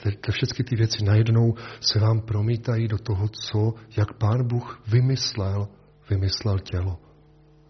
[0.03, 5.69] te, všechny ty věci najednou se vám promítají do toho, co, jak pán Bůh vymyslel,
[6.11, 6.99] vymyslel tělo.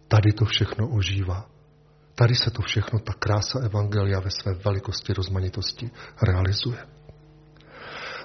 [0.08, 1.46] Tady to všechno ožívá.
[2.14, 5.90] Tady se to všechno, ta krása Evangelia ve své velikosti, rozmanitosti
[6.22, 6.78] realizuje.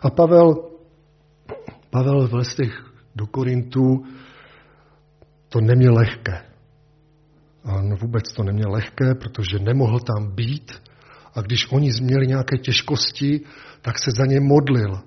[0.02, 0.56] A Pavel,
[1.90, 4.06] Pavel v listech do Korintu
[5.50, 6.55] to neměl lehké.
[7.66, 10.72] A no vůbec to neměl lehké, protože nemohl tam být
[11.34, 13.42] a když oni měli nějaké těžkosti,
[13.82, 15.00] tak se za ně modlil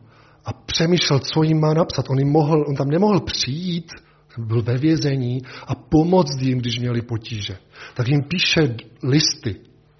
[0.45, 2.11] a přemýšlel, co jim má napsat.
[2.11, 3.93] On, jim mohl, on tam nemohl přijít,
[4.39, 7.59] byl ve vězení a pomoct jim, když měli potíže.
[7.95, 9.57] Tak jim píše listy,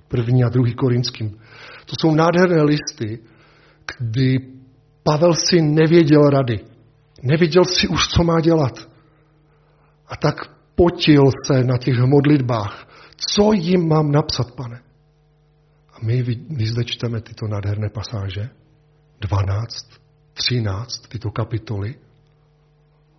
[0.09, 1.31] první a druhý korinským.
[1.87, 3.19] To jsou nádherné listy,
[3.99, 4.39] kdy
[5.03, 6.61] Pavel si nevěděl rady.
[7.23, 8.89] Nevěděl si už, co má dělat.
[10.09, 12.89] A tak potil se na těch modlitbách.
[13.17, 14.81] Co jim mám napsat, pane?
[15.93, 18.51] A my, my zde čteme tyto nádherné pasáže.
[19.21, 19.67] 12,
[20.33, 21.95] 13, tyto kapitoly.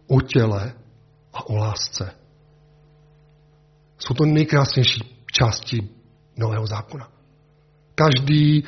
[0.07, 0.73] O těle
[1.33, 2.11] a o lásce.
[3.97, 5.89] Jsou to nejkrásnější části
[6.37, 7.11] Nového zákona.
[7.95, 8.63] Každý,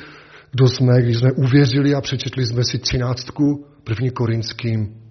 [0.50, 5.02] kdo jsme, když jsme uvěřili a přečetli jsme si třináctku, první korinským,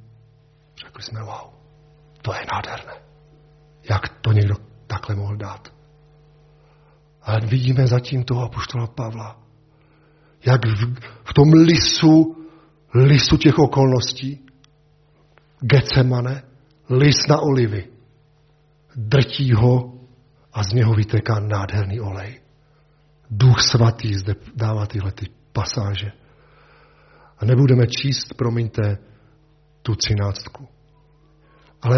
[0.86, 1.54] řekli jsme, wow,
[2.22, 3.11] to je nádherné.
[3.90, 4.56] Jak to někdo
[4.88, 5.74] takhle mohl dát?
[7.22, 9.40] Ale vidíme zatím toho apoštola Pavla,
[10.46, 12.46] jak v, v tom lisu,
[12.96, 14.46] lisu těch okolností,
[15.62, 16.44] Getsemane,
[16.90, 17.88] lis na olivy,
[18.96, 19.94] drtí ho
[20.54, 22.42] a z něho vytéká nádherný olej.
[23.30, 26.12] Duch svatý zde dává tyhle ty pasáže.
[27.38, 28.98] A nebudeme číst, promiňte,
[29.82, 30.68] tu třináctku.
[31.82, 31.98] Ale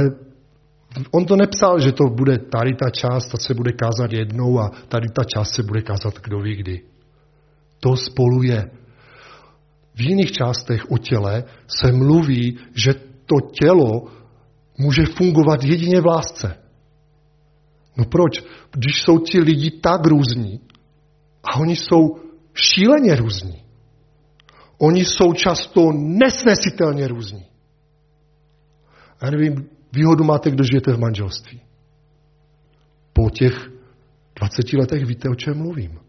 [1.12, 4.71] on to nepsal, že to bude tady ta část, ta se bude kázat jednou a
[4.88, 6.82] tady ta část se bude kázat kdo ví kdy.
[7.79, 8.71] To spolu je.
[9.95, 12.93] V jiných částech o těle se mluví, že
[13.25, 14.08] to tělo
[14.77, 16.58] může fungovat jedině v lásce.
[17.97, 18.43] No proč?
[18.71, 20.60] Když jsou ti lidi tak různí
[21.43, 22.19] a oni jsou
[22.53, 23.63] šíleně různí.
[24.77, 27.45] Oni jsou často nesnesitelně různí.
[29.21, 31.62] Já nevím, výhodu máte, kdo žijete v manželství.
[33.13, 33.69] Po těch
[34.36, 35.99] 20 letech víte, o čem mluvím.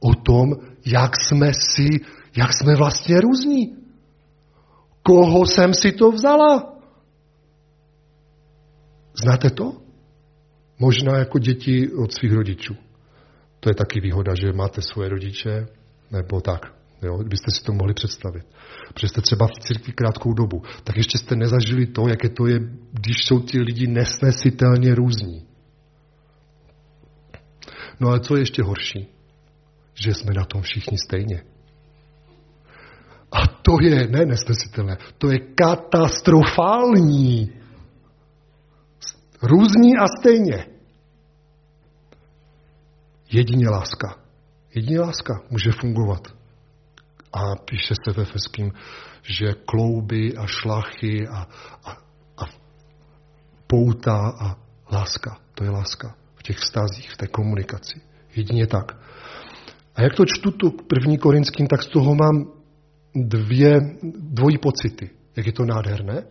[0.00, 0.52] O tom,
[0.86, 1.88] jak jsme si,
[2.36, 3.76] jak jsme vlastně různí.
[5.02, 6.76] Koho jsem si to vzala?
[9.22, 9.72] Znáte to?
[10.78, 12.76] Možná jako děti od svých rodičů.
[13.60, 15.66] To je taky výhoda, že máte svoje rodiče,
[16.10, 16.79] nebo tak.
[17.02, 18.46] Jo, byste si to mohli představit.
[18.94, 20.62] Protože jste třeba v církvi krátkou dobu.
[20.84, 22.60] Tak ještě jste nezažili to, jaké to je,
[22.92, 25.46] když jsou ti lidi nesnesitelně různí.
[28.00, 29.08] No ale co je ještě horší?
[29.94, 31.42] Že jsme na tom všichni stejně.
[33.32, 37.52] A to je, ne nesnesitelné, to je katastrofální.
[39.42, 40.66] Různí a stejně.
[43.32, 44.18] Jedině láska.
[44.74, 46.39] Jedině láska může fungovat.
[47.32, 48.72] A píše se ve Feským,
[49.22, 51.48] že klouby a šlachy a,
[51.84, 51.90] a,
[52.36, 52.44] a
[53.66, 54.56] pouta a
[54.92, 55.38] láska.
[55.54, 58.00] To je láska v těch vztazích, v té komunikaci.
[58.36, 58.96] Jedině tak.
[59.94, 62.52] A jak to čtu tu první korinským, tak z toho mám
[63.14, 63.80] dvě,
[64.18, 65.10] dvojí pocity.
[65.36, 66.24] jak je to nádherné.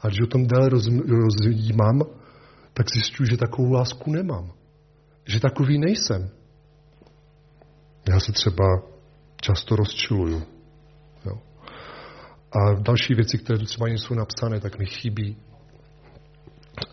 [0.00, 2.02] A když o tom déle roz, rozjímám,
[2.72, 4.52] tak zjišťuji, že takovou lásku nemám.
[5.26, 6.30] Že takový nejsem.
[8.08, 8.64] Já se třeba
[9.44, 10.42] často rozčiluju.
[11.26, 11.36] Jo.
[12.52, 15.36] A další věci, které tu třeba jsou napsané, tak mi chybí.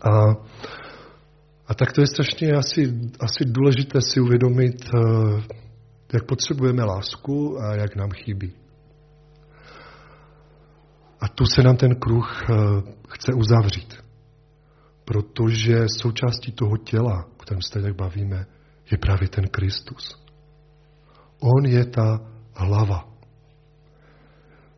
[0.02, 0.10] A,
[1.66, 2.80] a tak to je strašně asi,
[3.20, 5.00] asi důležité si uvědomit, eh,
[6.12, 8.52] jak potřebujeme lásku a jak nám chybí.
[11.20, 12.54] A tu se nám ten kruh eh,
[13.08, 13.94] chce uzavřít.
[15.04, 18.46] Protože součástí toho těla, o kterém se tak bavíme,
[18.90, 20.22] je právě ten Kristus.
[21.40, 23.08] On je ta hlava.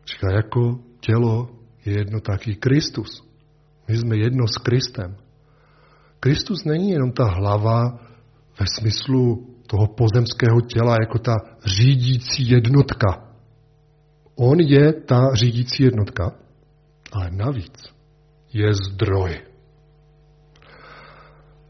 [0.05, 1.49] Říká, jako tělo
[1.85, 3.23] je jedno taky Kristus.
[3.87, 5.15] My jsme jedno s Kristem.
[6.19, 7.99] Kristus není jenom ta hlava
[8.59, 11.33] ve smyslu toho pozemského těla jako ta
[11.65, 13.29] řídící jednotka.
[14.35, 16.31] On je ta řídící jednotka,
[17.11, 17.95] ale navíc
[18.53, 19.41] je zdroj.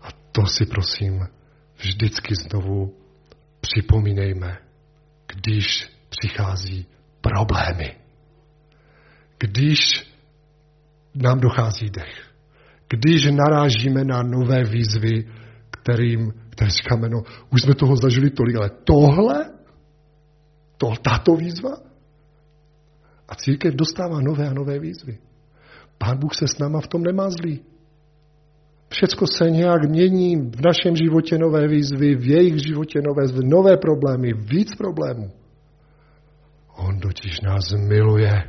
[0.02, 1.28] A to si prosím
[1.78, 2.96] vždycky znovu
[3.62, 4.58] připomínejme,
[5.28, 6.86] když přichází
[7.22, 7.96] problémy.
[9.40, 9.80] Když
[11.16, 12.32] nám dochází dech.
[12.90, 15.28] Když narážíme na nové výzvy,
[15.70, 19.46] kterým, které říkáme, no, už jsme toho zažili tolik, ale tohle,
[20.78, 21.72] to, tato výzva?
[23.30, 25.18] A církev dostává nové a nové výzvy.
[25.98, 27.64] Pán Bůh se s náma v tom nemá zlý.
[28.90, 34.34] Všecko se nějak mění v našem životě nové výzvy, v jejich životě nové, nové problémy,
[34.34, 35.32] víc problémů.
[36.76, 38.44] On totiž nás miluje.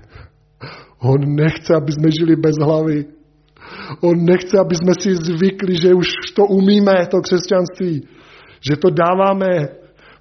[0.99, 3.05] On nechce, aby jsme žili bez hlavy.
[4.01, 6.07] On nechce, aby jsme si zvykli, že už
[6.37, 8.09] to umíme, to křesťanství.
[8.61, 9.69] Že to dáváme.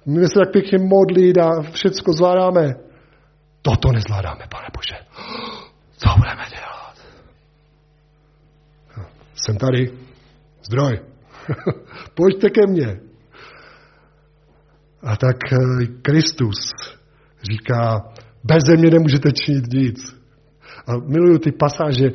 [0.06, 2.74] Můžeme se tak pěkně modlit a všecko zvládáme.
[3.62, 5.06] Toto nezvládáme, pane Bože.
[5.96, 6.96] Co budeme dělat?
[9.34, 9.92] Jsem tady.
[10.62, 11.00] Zdroj.
[12.14, 13.00] Pojďte ke mně.
[15.02, 16.56] A tak eh, Kristus
[17.42, 18.12] říká,
[18.44, 20.16] bez země nemůžete činit nic.
[20.86, 22.10] A miluju ty pasáže,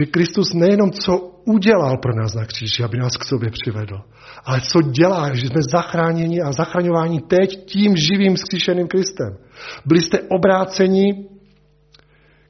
[0.00, 4.00] že Kristus nejenom co udělal pro nás na kříži, aby nás k sobě přivedl,
[4.44, 9.36] ale co dělá, že jsme zachráněni a zachraňováni teď tím živým skříšeným Kristem.
[9.86, 11.28] Byli jste obráceni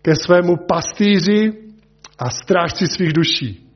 [0.02, 1.52] ke svému pastýři
[2.18, 3.68] a strážci svých duší.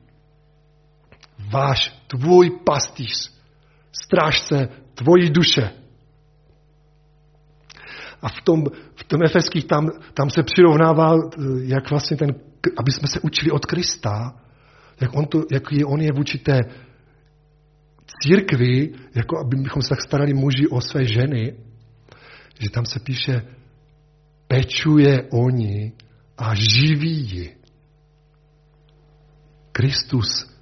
[1.51, 3.31] Váš, tvůj pastýř,
[3.91, 5.69] strážce tvojí duše.
[8.27, 8.63] A v tom,
[8.95, 11.15] v tom efeských tam, tam se přirovnává,
[11.63, 12.35] jak vlastně ten,
[12.77, 14.35] aby jsme se učili od Krista,
[15.01, 16.59] jak on, to, jak je, on je v určité
[18.23, 21.55] církvi, jako abychom se tak starali muži o své ženy,
[22.59, 23.41] že tam se píše,
[24.47, 25.93] pečuje oni
[26.37, 27.57] a živí ji.
[29.71, 30.57] Kristus,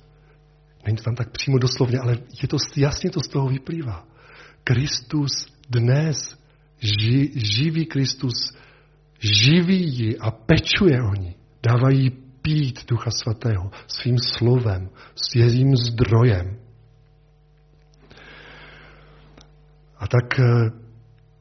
[0.86, 4.08] není to tam tak přímo doslovně, ale je to, jasně to z toho vyplývá.
[4.64, 6.45] Kristus dnes
[6.80, 8.56] ži, živý Kristus
[9.20, 11.36] živí ji a pečuje o ní.
[11.64, 12.10] Dává jí
[12.42, 16.60] pít Ducha Svatého svým slovem, s jejím zdrojem.
[19.98, 20.72] A tak eh,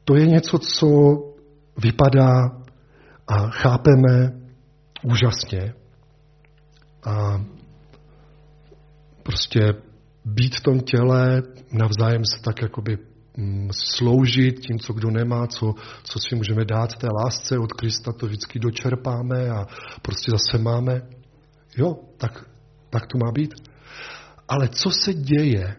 [0.03, 0.87] to je něco, co
[1.77, 2.61] vypadá
[3.27, 4.31] a chápeme
[5.03, 5.73] úžasně.
[7.03, 7.45] A
[9.23, 9.59] prostě
[10.25, 12.97] být v tom těle, navzájem se tak jakoby
[13.71, 15.73] sloužit tím, co kdo nemá, co,
[16.03, 19.65] co si můžeme dát té lásce od Krista, to vždycky dočerpáme a
[20.01, 21.01] prostě zase máme.
[21.77, 22.49] Jo, tak,
[22.89, 23.53] tak to má být.
[24.47, 25.75] Ale co se děje,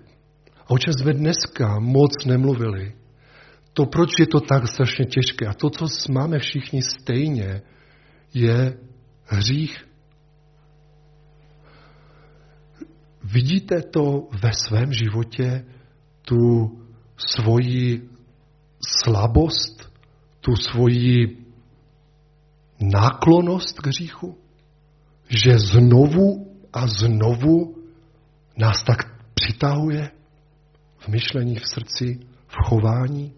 [0.66, 2.92] a o čem jsme dneska moc nemluvili,
[3.72, 7.62] to, proč je to tak strašně těžké a to, co máme všichni stejně,
[8.34, 8.78] je
[9.24, 9.86] hřích.
[13.24, 15.64] Vidíte to ve svém životě,
[16.22, 16.36] tu
[17.17, 18.09] svoji
[18.81, 19.93] slabost,
[20.41, 21.47] tu svoji
[22.81, 24.39] náklonost k hříchu?
[25.29, 27.77] Že znovu a znovu
[28.57, 28.99] nás tak
[29.35, 30.11] přitahuje
[30.99, 33.33] v myšlení, v srdci, v chování?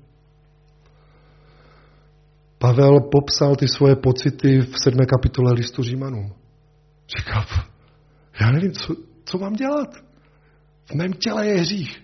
[2.58, 6.32] Pavel popsal ty svoje pocity v sedmé kapitole listu Římanům.
[7.18, 7.46] Říká,
[8.40, 9.88] já nevím, co, co mám dělat.
[10.84, 12.02] V mém těle je hřích.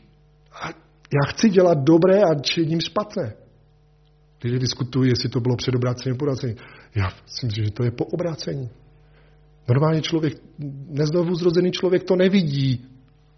[0.53, 0.68] A
[1.14, 3.34] já chci dělat dobré a činím špatné.
[4.44, 6.54] Lidé diskutují, jestli to bylo před obrácením po obrácení.
[6.94, 8.70] Já si myslím, že to je po obrácení.
[9.68, 10.34] Normálně člověk,
[10.88, 12.86] neznovu zrozený člověk to nevidí.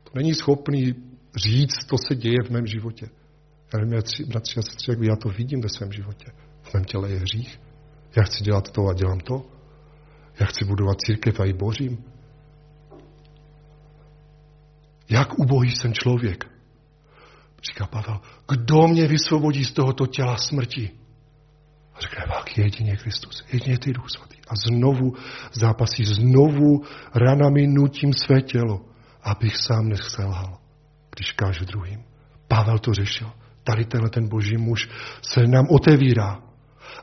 [0.05, 0.95] To není schopný
[1.37, 3.09] říct, to se děje v mém životě.
[3.73, 6.27] Já nevím, bratři a sestry, jak já to vidím ve svém životě.
[6.63, 7.61] V mém těle je hřích.
[8.17, 9.47] Já chci dělat to a dělám to.
[10.41, 12.05] Já chci budovat církev a ji bořím.
[15.11, 16.56] Jak ubohý jsem člověk.
[17.63, 20.91] Říká Pavel, kdo mě vysvobodí z tohoto těla smrti?
[21.95, 24.37] A řekne, pak jedině Kristus, jedině ty Duch Svatý.
[24.49, 25.15] A znovu
[25.53, 26.83] zápasí, znovu
[27.15, 28.81] ranami nutím své tělo,
[29.23, 30.59] abych sám neselhal,
[31.17, 32.05] když kážu druhým.
[32.49, 33.33] Pavel to řešil.
[33.65, 34.89] Tady tenhle ten boží muž
[35.23, 36.46] se nám otevírá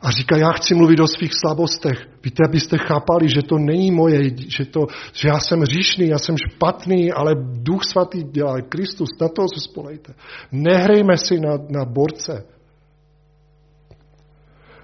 [0.04, 2.08] a říká, já chci mluvit o svých slabostech.
[2.24, 6.36] Víte, abyste chápali, že to není moje, že, to, že já jsem říšný, já jsem
[6.36, 10.14] špatný, ale Duch Svatý dělá Kristus, na toho se spolejte.
[10.52, 12.44] Nehrejme si na, na borce.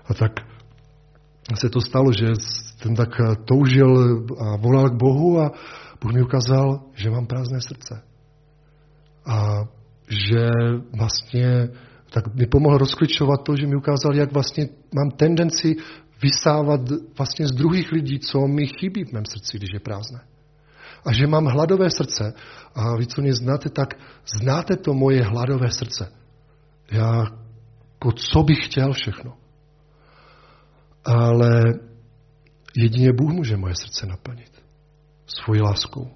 [0.07, 0.33] A tak
[1.55, 2.27] se to stalo, že
[2.83, 3.09] ten tak
[3.45, 5.53] toužil a volal k Bohu a
[6.03, 8.03] Bůh mi ukázal, že mám prázdné srdce.
[9.27, 9.65] A
[10.09, 10.49] že
[10.99, 11.69] vlastně
[12.11, 15.77] tak mi pomohl rozkličovat to, že mi ukázal, jak vlastně mám tendenci
[16.23, 16.81] vysávat
[17.19, 20.21] vlastně z druhých lidí, co mi chybí v mém srdci, když je prázdné.
[21.07, 22.35] A že mám hladové srdce.
[22.75, 23.95] A vy, co mě znáte, tak
[24.41, 26.13] znáte to moje hladové srdce.
[26.91, 27.27] Já,
[28.01, 29.37] jako co bych chtěl všechno.
[31.05, 31.63] Ale
[32.77, 34.63] jedině Bůh může moje srdce naplnit.
[35.27, 36.11] Svojí láskou.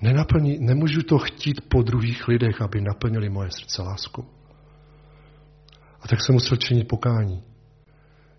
[0.00, 4.37] Nenaplní, nemůžu to chtít po druhých lidech, aby naplnili moje srdce láskou.
[6.00, 7.42] A tak jsem musel činit pokání.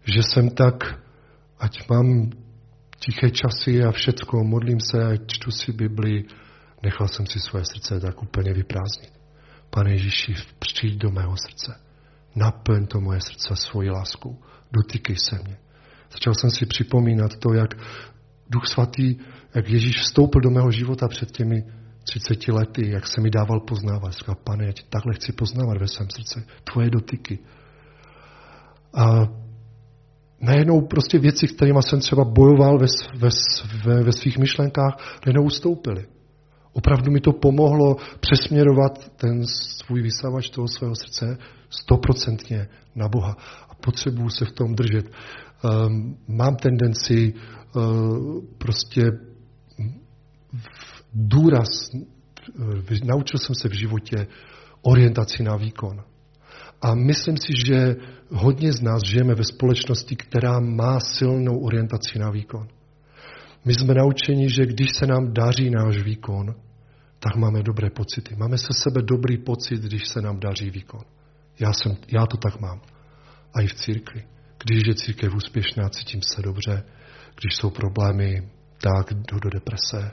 [0.04, 1.00] Že jsem tak,
[1.60, 2.30] ať mám
[3.00, 6.24] tiché časy a všecko, modlím se, ať čtu si Bibli,
[6.84, 9.14] nechal jsem si svoje srdce tak úplně vyprázdnit.
[9.70, 11.82] Pane Ježíši, přijď do mého srdce.
[12.36, 14.42] Naplň to moje srdce svojí láskou.
[14.72, 15.58] Dotýkej se mě.
[16.12, 17.70] Začal jsem si připomínat to, jak
[18.50, 19.16] Duch Svatý,
[19.56, 21.64] jak Ježíš vstoupil do mého života před těmi
[22.10, 24.14] 30 lety, jak se mi dával poznávat.
[24.14, 26.44] Říkal, pane, já tě takhle chci poznávat ve svém srdci.
[26.74, 27.40] Tvoje dotyky.
[28.94, 29.28] A
[30.42, 32.86] najednou prostě věci, kterými jsem třeba bojoval ve,
[33.16, 33.30] ve,
[33.86, 36.06] ve, ve svých myšlenkách, najednou ustoupily.
[36.74, 41.38] Opravdu mi to pomohlo přesměrovat ten svůj vysávač toho svého srdce
[41.70, 43.38] stoprocentně na Boha.
[43.70, 45.06] A potřebuju se v tom držet.
[45.06, 49.12] Um, mám tendenci uh, prostě
[51.14, 52.04] důraz, uh,
[53.04, 54.28] naučil jsem se v životě
[54.82, 56.04] orientaci na výkon.
[56.82, 57.96] A myslím si, že
[58.32, 62.68] hodně z nás žijeme ve společnosti, která má silnou orientaci na výkon.
[63.66, 66.56] My jsme naučeni, že když se nám daří náš výkon,
[67.20, 68.36] tak máme dobré pocity.
[68.36, 71.02] Máme se sebe dobrý pocit, když se nám daří výkon.
[71.60, 72.82] Já, jsem, já to tak mám.
[73.54, 74.24] A i v církvi.
[74.66, 76.84] Když je církev úspěšná, cítím se dobře.
[77.42, 78.50] Když jsou problémy,
[78.82, 80.12] tak jdu do deprese.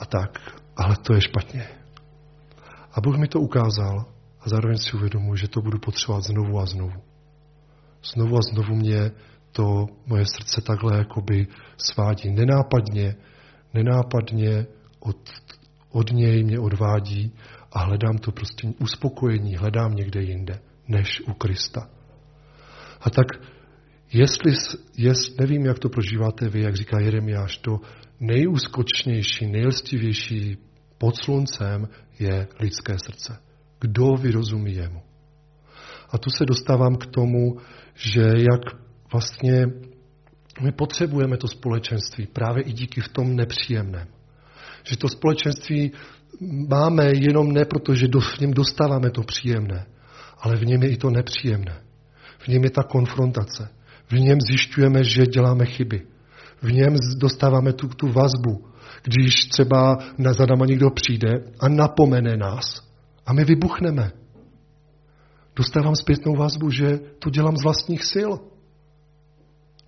[0.00, 0.60] A tak.
[0.76, 1.68] Ale to je špatně.
[2.92, 4.04] A Bůh mi to ukázal
[4.40, 7.02] a zároveň si uvědomuji, že to budu potřebovat znovu a znovu.
[8.14, 9.10] Znovu a znovu mě
[9.52, 11.46] to moje srdce takhle jakoby
[11.76, 12.30] svádí.
[12.30, 13.16] Nenápadně,
[13.74, 14.66] nenápadně
[15.00, 15.16] od,
[15.90, 17.32] od něj mě odvádí
[17.72, 21.88] a hledám to prostě uspokojení, hledám někde jinde, než u Krista.
[23.00, 23.26] A tak,
[24.12, 24.52] jestli,
[24.96, 27.80] jest, nevím, jak to prožíváte vy, jak říká Jeremiáš, to
[28.20, 30.56] nejúskočnější, nejlstivější
[30.98, 31.88] pod sluncem
[32.18, 33.38] je lidské srdce.
[33.80, 35.02] Kdo vyrozumí jemu?
[36.10, 37.56] A tu se dostávám k tomu,
[37.94, 38.60] že jak
[39.12, 39.66] vlastně
[40.60, 44.08] my potřebujeme to společenství právě i díky v tom nepříjemném.
[44.84, 45.92] Že to společenství
[46.68, 49.86] máme jenom ne proto, že v něm dostáváme to příjemné,
[50.38, 51.82] ale v něm je i to nepříjemné.
[52.38, 53.68] V něm je ta konfrontace.
[54.10, 56.02] V něm zjišťujeme, že děláme chyby.
[56.62, 58.64] V něm dostáváme tu, tu vazbu.
[59.02, 62.64] Když třeba na za náma někdo přijde a napomene nás,
[63.26, 64.12] a my vybuchneme.
[65.56, 68.30] Dostávám zpětnou vazbu, že to dělám z vlastních sil.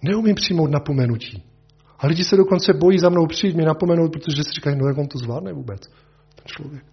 [0.03, 1.43] Neumím přijmout napomenutí.
[1.99, 4.99] A lidi se dokonce bojí za mnou přijít, mě napomenout, protože si říkají, no jak
[4.99, 5.81] on to zvládne vůbec,
[6.35, 6.92] ten člověk.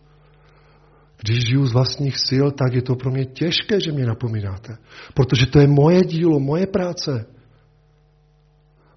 [1.21, 4.77] Když žiju z vlastních sil, tak je to pro mě těžké, že mě napomínáte.
[5.13, 7.25] Protože to je moje dílo, moje práce.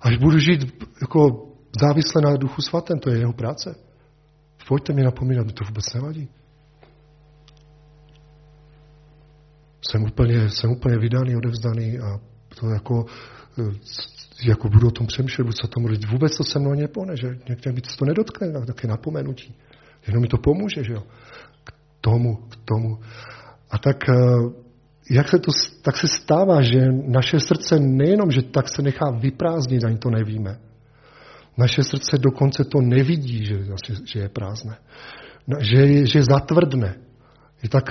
[0.01, 1.49] Až budu žít jako
[1.81, 3.75] závisle na duchu svatém, to je jeho práce.
[4.69, 6.29] Pojďte mě napomínat, mi to vůbec nevadí.
[9.91, 12.21] jsem úplně, jsem úplně vydaný, odevzdaný a
[12.61, 13.07] to jako,
[13.59, 13.73] eh,
[14.49, 16.05] jako budu o tom přemýšlet, budu se o tom mluvit.
[16.11, 19.55] Vůbec to se mnou nepone, že nějak by to nedotkne, také napomenutí.
[20.07, 21.03] Jenom mi to pomůže, že jo.
[22.03, 22.99] Tomu, k tomu.
[23.71, 24.15] A tak, eh,
[25.11, 25.51] jak se to,
[25.83, 30.59] tak se stává, že naše srdce nejenom, že tak se nechá vyprázdnit, ani to nevíme.
[31.57, 33.65] Naše srdce dokonce to nevidí, že,
[34.05, 34.77] že je prázdné.
[35.59, 37.01] Že, že je zatvrdne.
[37.63, 37.85] I tak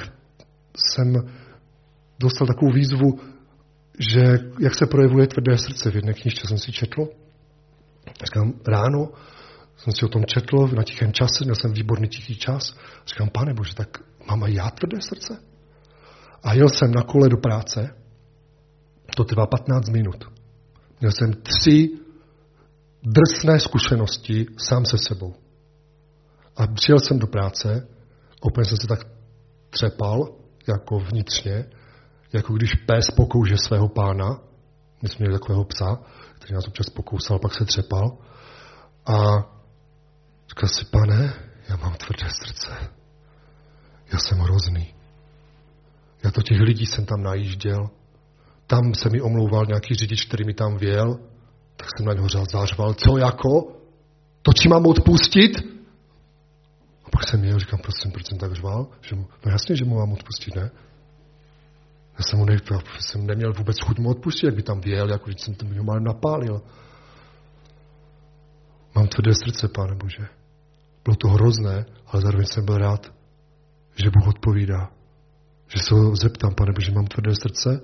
[0.76, 1.14] jsem
[2.20, 3.20] dostal takovou výzvu,
[4.00, 5.92] že jak se projevuje tvrdé srdce.
[5.92, 7.08] V jedné knižce jsem si četl,
[8.26, 9.10] Říkám, ráno
[9.84, 12.76] jsem si o tom četl na tichém čase, měl jsem výborný tichý čas.
[13.08, 15.44] Říkám, pane Bože, tak mám já tvrdé srdce?
[16.44, 17.96] A jel jsem na kole do práce,
[19.16, 20.26] to trvá 15 minut.
[21.00, 21.90] Měl jsem tři
[23.04, 25.34] drsné zkušenosti sám se sebou.
[26.56, 27.88] A přijel jsem do práce,
[28.46, 29.08] úplně jsem se tak
[29.70, 30.36] třepal,
[30.68, 31.66] jako vnitřně,
[32.34, 34.42] jako když pes pokouže svého pána.
[35.02, 36.00] My jsme měli takového psa,
[36.36, 38.18] který nás občas pokousal, pak se třepal.
[39.06, 39.18] A
[40.52, 41.34] říkal si, pane,
[41.70, 42.90] já mám tvrdé srdce.
[44.14, 44.94] Já jsem hrozný.
[46.24, 47.90] Já to těch lidí jsem tam najížděl.
[48.68, 51.20] Tam se mi omlouval nějaký řidič, který mi tam věl.
[51.76, 52.94] Tak jsem na něho zářval.
[52.94, 53.62] Co jako?
[54.42, 55.58] To ti mám odpustit?
[57.06, 58.88] A pak jsem jel, říkám, prosím, proč jsem tak řval?
[59.02, 60.72] Že mu, no jasně, že mu mám odpustit, ne?
[62.18, 62.58] Já jsem, mu ne,
[63.00, 66.00] jsem neměl vůbec chuť mu odpustit, jak by tam věl, jako když jsem to mal
[66.00, 66.62] napálil.
[68.96, 70.41] Mám tvrdé srdce, pane Bože.
[71.04, 73.14] Bylo to hrozné, ale zároveň jsem byl rád,
[73.96, 74.92] že Bůh odpovídá.
[75.68, 77.82] Že se ho zeptám, pane Bože, mám tvrdé srdce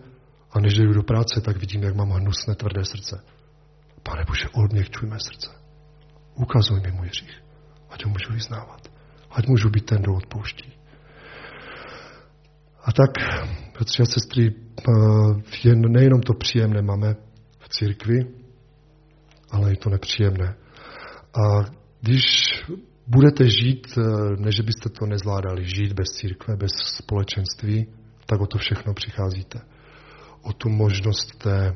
[0.51, 3.24] a než jdu do práce, tak vidím, jak mám hnusné tvrdé srdce.
[4.03, 5.49] Pane Bože, odměkčuj mé srdce.
[6.36, 7.43] Ukazuj mi můj hřích.
[7.89, 8.88] Ať ho můžu vyznávat.
[9.32, 10.74] Ať můžu být ten, kdo odpouští.
[12.84, 13.11] A tak,
[14.01, 14.55] a sestry,
[15.63, 17.15] jen nejenom to příjemné máme
[17.59, 18.20] v církvi,
[19.51, 20.55] ale i to nepříjemné.
[21.34, 21.65] A
[22.01, 22.24] když
[23.08, 24.01] budete žít, eh,
[24.38, 27.88] ne že byste to nezvládali, žít bez církve, bez společenství,
[28.26, 29.60] tak o to všechno přicházíte.
[30.41, 31.76] O tu možnost té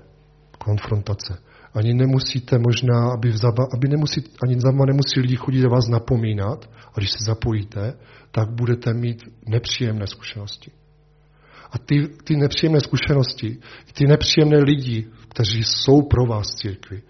[0.58, 1.38] konfrontace.
[1.74, 7.00] Ani nemusíte možná, aby, vzaba, aby nemusí, ani zama nemusí lidi chodit vás napomínat, a
[7.00, 7.94] když se zapojíte,
[8.32, 10.72] tak budete mít nepříjemné zkušenosti.
[11.72, 13.58] A ty, ty nepříjemné zkušenosti,
[13.94, 17.02] ty nepříjemné lidi, kteří jsou pro vás v církvi,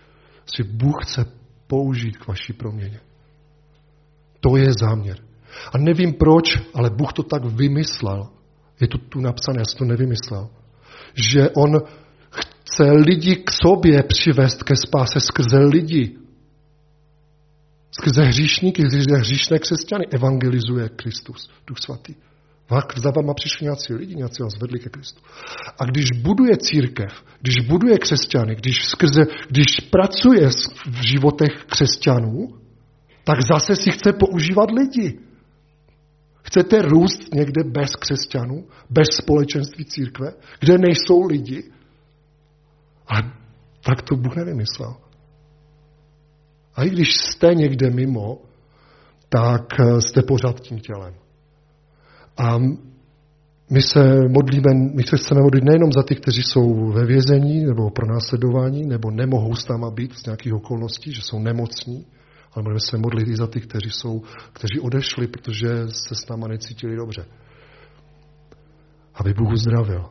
[0.55, 1.25] si Bůh chce
[1.67, 2.99] použít k vaší proměně.
[4.41, 5.17] To je záměr.
[5.73, 8.29] A nevím proč, ale Bůh to tak vymyslel.
[8.81, 10.49] Je to tu napsané, já to nevymyslel.
[11.13, 11.79] Že on
[12.29, 16.17] chce lidi k sobě přivést ke spáse skrze lidi.
[17.91, 22.13] Skrze hříšníky, skrze hříšné křesťany evangelizuje Kristus, Duch Svatý.
[22.95, 25.21] Za váma přišli nějací lidi, nějací vás vedli ke Kristu.
[25.79, 30.49] A když buduje církev, když buduje křesťany, když, skrze, když pracuje
[30.87, 32.60] v životech křesťanů,
[33.23, 35.19] tak zase si chce používat lidi.
[36.43, 41.71] Chcete růst někde bez křesťanů, bez společenství církve, kde nejsou lidi?
[43.07, 43.31] Ale
[43.85, 44.95] tak to Bůh nevymyslel.
[46.75, 48.41] A i když jste někde mimo,
[49.29, 51.13] tak eh, jste pořád tím tělem.
[52.37, 52.57] A
[53.69, 53.99] my se
[54.29, 58.85] modlíme, my se chceme modlit nejenom za ty, kteří jsou ve vězení nebo pro následování,
[58.85, 62.05] nebo nemohou s náma být z nějakých okolností, že jsou nemocní,
[62.53, 64.21] ale budeme se modlit i za ty, kteří, jsou,
[64.53, 67.25] kteří odešli, protože se s náma necítili dobře.
[69.13, 70.05] Aby Bůh uzdravil.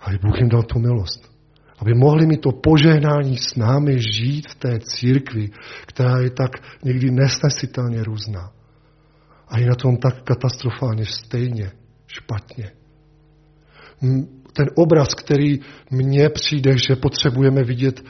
[0.00, 1.30] Aby Bůh jim dal tu milost.
[1.78, 5.50] Aby mohli mi to požehnání s námi žít v té církvi,
[5.86, 6.50] která je tak
[6.84, 8.52] někdy nesnesitelně různá.
[9.48, 11.72] A je na tom tak katastrofálně stejně
[12.06, 12.72] špatně.
[14.52, 15.60] Ten obraz, který
[15.90, 18.02] mně přijde, že potřebujeme vidět,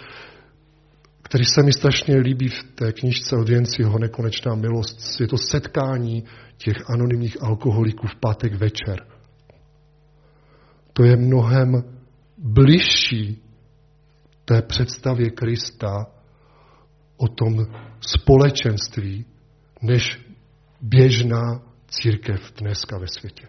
[1.30, 6.24] který se mi strašně líbí v té knižce od Jenciho Nekonečná milost, je to setkání
[6.56, 9.06] těch anonymních alkoholiků v pátek večer.
[10.92, 11.82] To je mnohem
[12.38, 13.42] bližší
[14.44, 16.06] té představě Krista
[17.16, 17.66] o tom
[18.00, 19.26] společenství,
[19.82, 20.20] než
[20.80, 23.48] běžná církev dneska ve světě.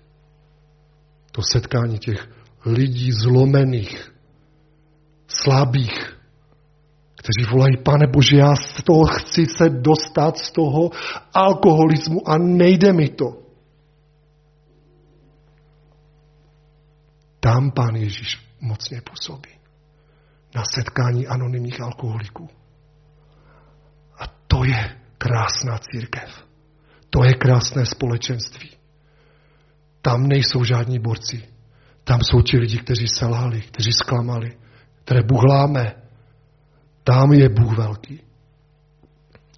[1.32, 2.30] To setkání těch
[2.66, 4.12] lidí zlomených,
[5.28, 6.21] slabých,
[7.22, 10.90] kteří volají, pane Bože, já z toho chci se dostat z toho
[11.34, 13.38] alkoholismu a nejde mi to.
[17.40, 19.50] Tam pán Ježíš mocně působí.
[20.56, 22.50] Na setkání anonymních alkoholiků.
[24.20, 26.46] A to je krásná církev.
[27.10, 28.70] To je krásné společenství.
[30.02, 31.44] Tam nejsou žádní borci.
[32.04, 34.58] Tam jsou ti lidi, kteří selhali, kteří zklamali,
[35.04, 36.01] které Bůh láme.
[37.04, 38.22] Tam je Bůh velký.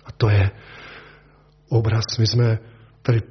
[0.06, 0.52] A to je
[1.70, 2.18] obraz.
[2.20, 2.60] My jsme
[3.02, 3.22] tady,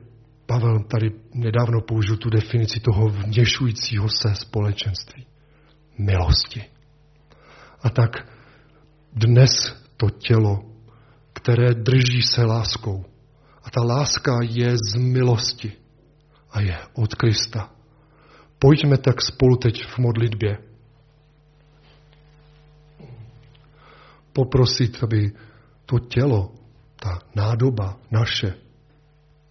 [0.47, 5.27] Pavel tady nedávno použil tu definici toho vněšujícího se společenství.
[5.99, 6.65] Milosti.
[7.83, 8.11] A tak
[9.13, 9.51] dnes
[9.97, 10.63] to tělo,
[11.33, 13.05] které drží se láskou,
[13.63, 15.73] a ta láska je z milosti
[16.51, 17.71] a je od Krista.
[18.59, 20.59] Pojďme tak spolu teď v modlitbě
[24.33, 25.33] poprosit, aby
[25.87, 26.55] to tělo,
[26.97, 28.55] ta nádoba naše,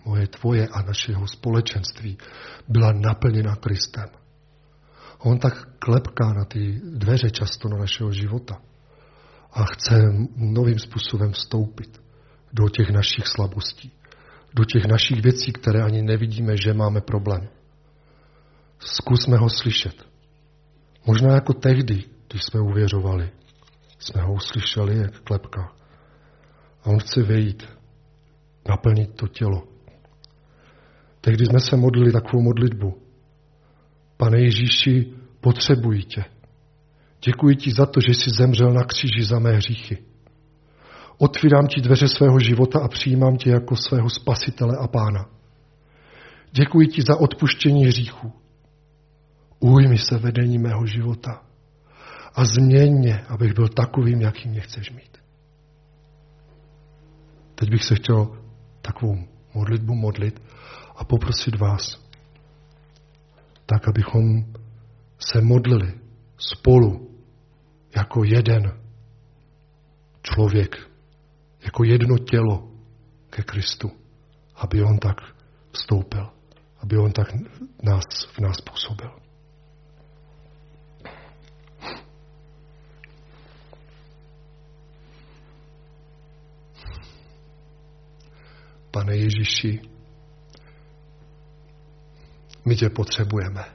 [0.05, 2.17] moje, tvoje a našeho společenství
[2.67, 4.09] byla naplněna Kristem.
[5.17, 8.61] On tak klepká na ty dveře často na našeho života
[9.51, 9.93] a chce
[10.35, 12.01] novým způsobem vstoupit
[12.53, 13.91] do těch našich slabostí,
[14.55, 17.49] do těch našich věcí, které ani nevidíme, že máme problém.
[18.79, 20.05] Zkusme ho slyšet.
[21.05, 23.29] Možná jako tehdy, když jsme uvěřovali,
[24.01, 25.71] jsme ho uslyšeli jak klepka.
[26.83, 27.63] A on chce vejít,
[28.69, 29.63] naplnit to tělo.
[31.21, 33.01] Tehdy jsme se modlili takovou modlitbu.
[34.17, 36.25] Pane Ježíši, potřebuji tě.
[37.25, 39.97] Děkuji ti za to, že jsi zemřel na kříži za mé hříchy.
[41.17, 45.29] Otvírám ti dveře svého života a přijímám tě jako svého spasitele a pána.
[46.51, 48.33] Děkuji ti za odpuštění hříchů.
[49.59, 51.50] Ujmi se vedení mého života
[52.33, 55.17] a změň mě, abych byl takovým, jaký mě chceš mít.
[57.55, 58.41] Teď bych se chtěl
[58.81, 59.15] takovou
[59.53, 60.41] modlitbu modlit
[60.95, 62.07] a poprosit vás,
[63.65, 64.53] tak abychom
[65.19, 65.93] se modlili
[66.37, 67.17] spolu
[67.95, 68.81] jako jeden
[70.23, 70.75] člověk,
[71.65, 72.71] jako jedno tělo
[73.29, 73.91] ke Kristu,
[74.55, 75.17] aby on tak
[75.71, 76.29] vstoupil,
[76.79, 77.27] aby on tak
[77.83, 78.03] nás,
[78.33, 79.11] v nás působil.
[88.91, 89.81] Pane Ježíši,
[92.65, 93.65] my tě potřebujeme.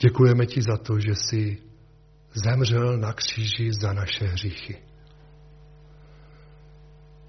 [0.00, 1.62] Děkujeme ti za to, že jsi
[2.34, 4.82] zemřel na kříži za naše hříchy.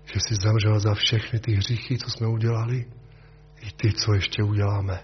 [0.06, 2.86] Že jsi zemřel za všechny ty hříchy, co jsme udělali,
[3.62, 5.00] i ty, co ještě uděláme.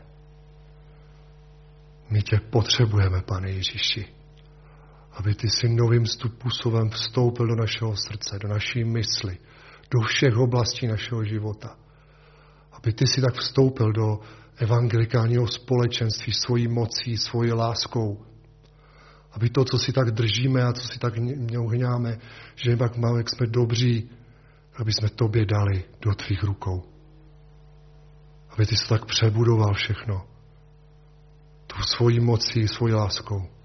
[2.09, 4.20] My tě potřebujeme, pane Ježíši,
[5.13, 9.37] aby ty si novým způsobem vstoupil do našeho srdce, do naší mysli,
[9.91, 11.75] do všech oblastí našeho života.
[12.71, 14.19] Aby ty si tak vstoupil do
[14.57, 18.25] evangelikálního společenství svojí mocí, svojí láskou.
[19.31, 22.17] Aby to, co si tak držíme a co si tak neuhňáme,
[22.55, 24.09] že pak máme, jak jsme dobří,
[24.75, 26.83] aby jsme tobě dali do tvých rukou.
[28.49, 30.25] Aby ty se tak přebudoval všechno.
[31.67, 33.60] Tu svojí mocí, svojí láskou.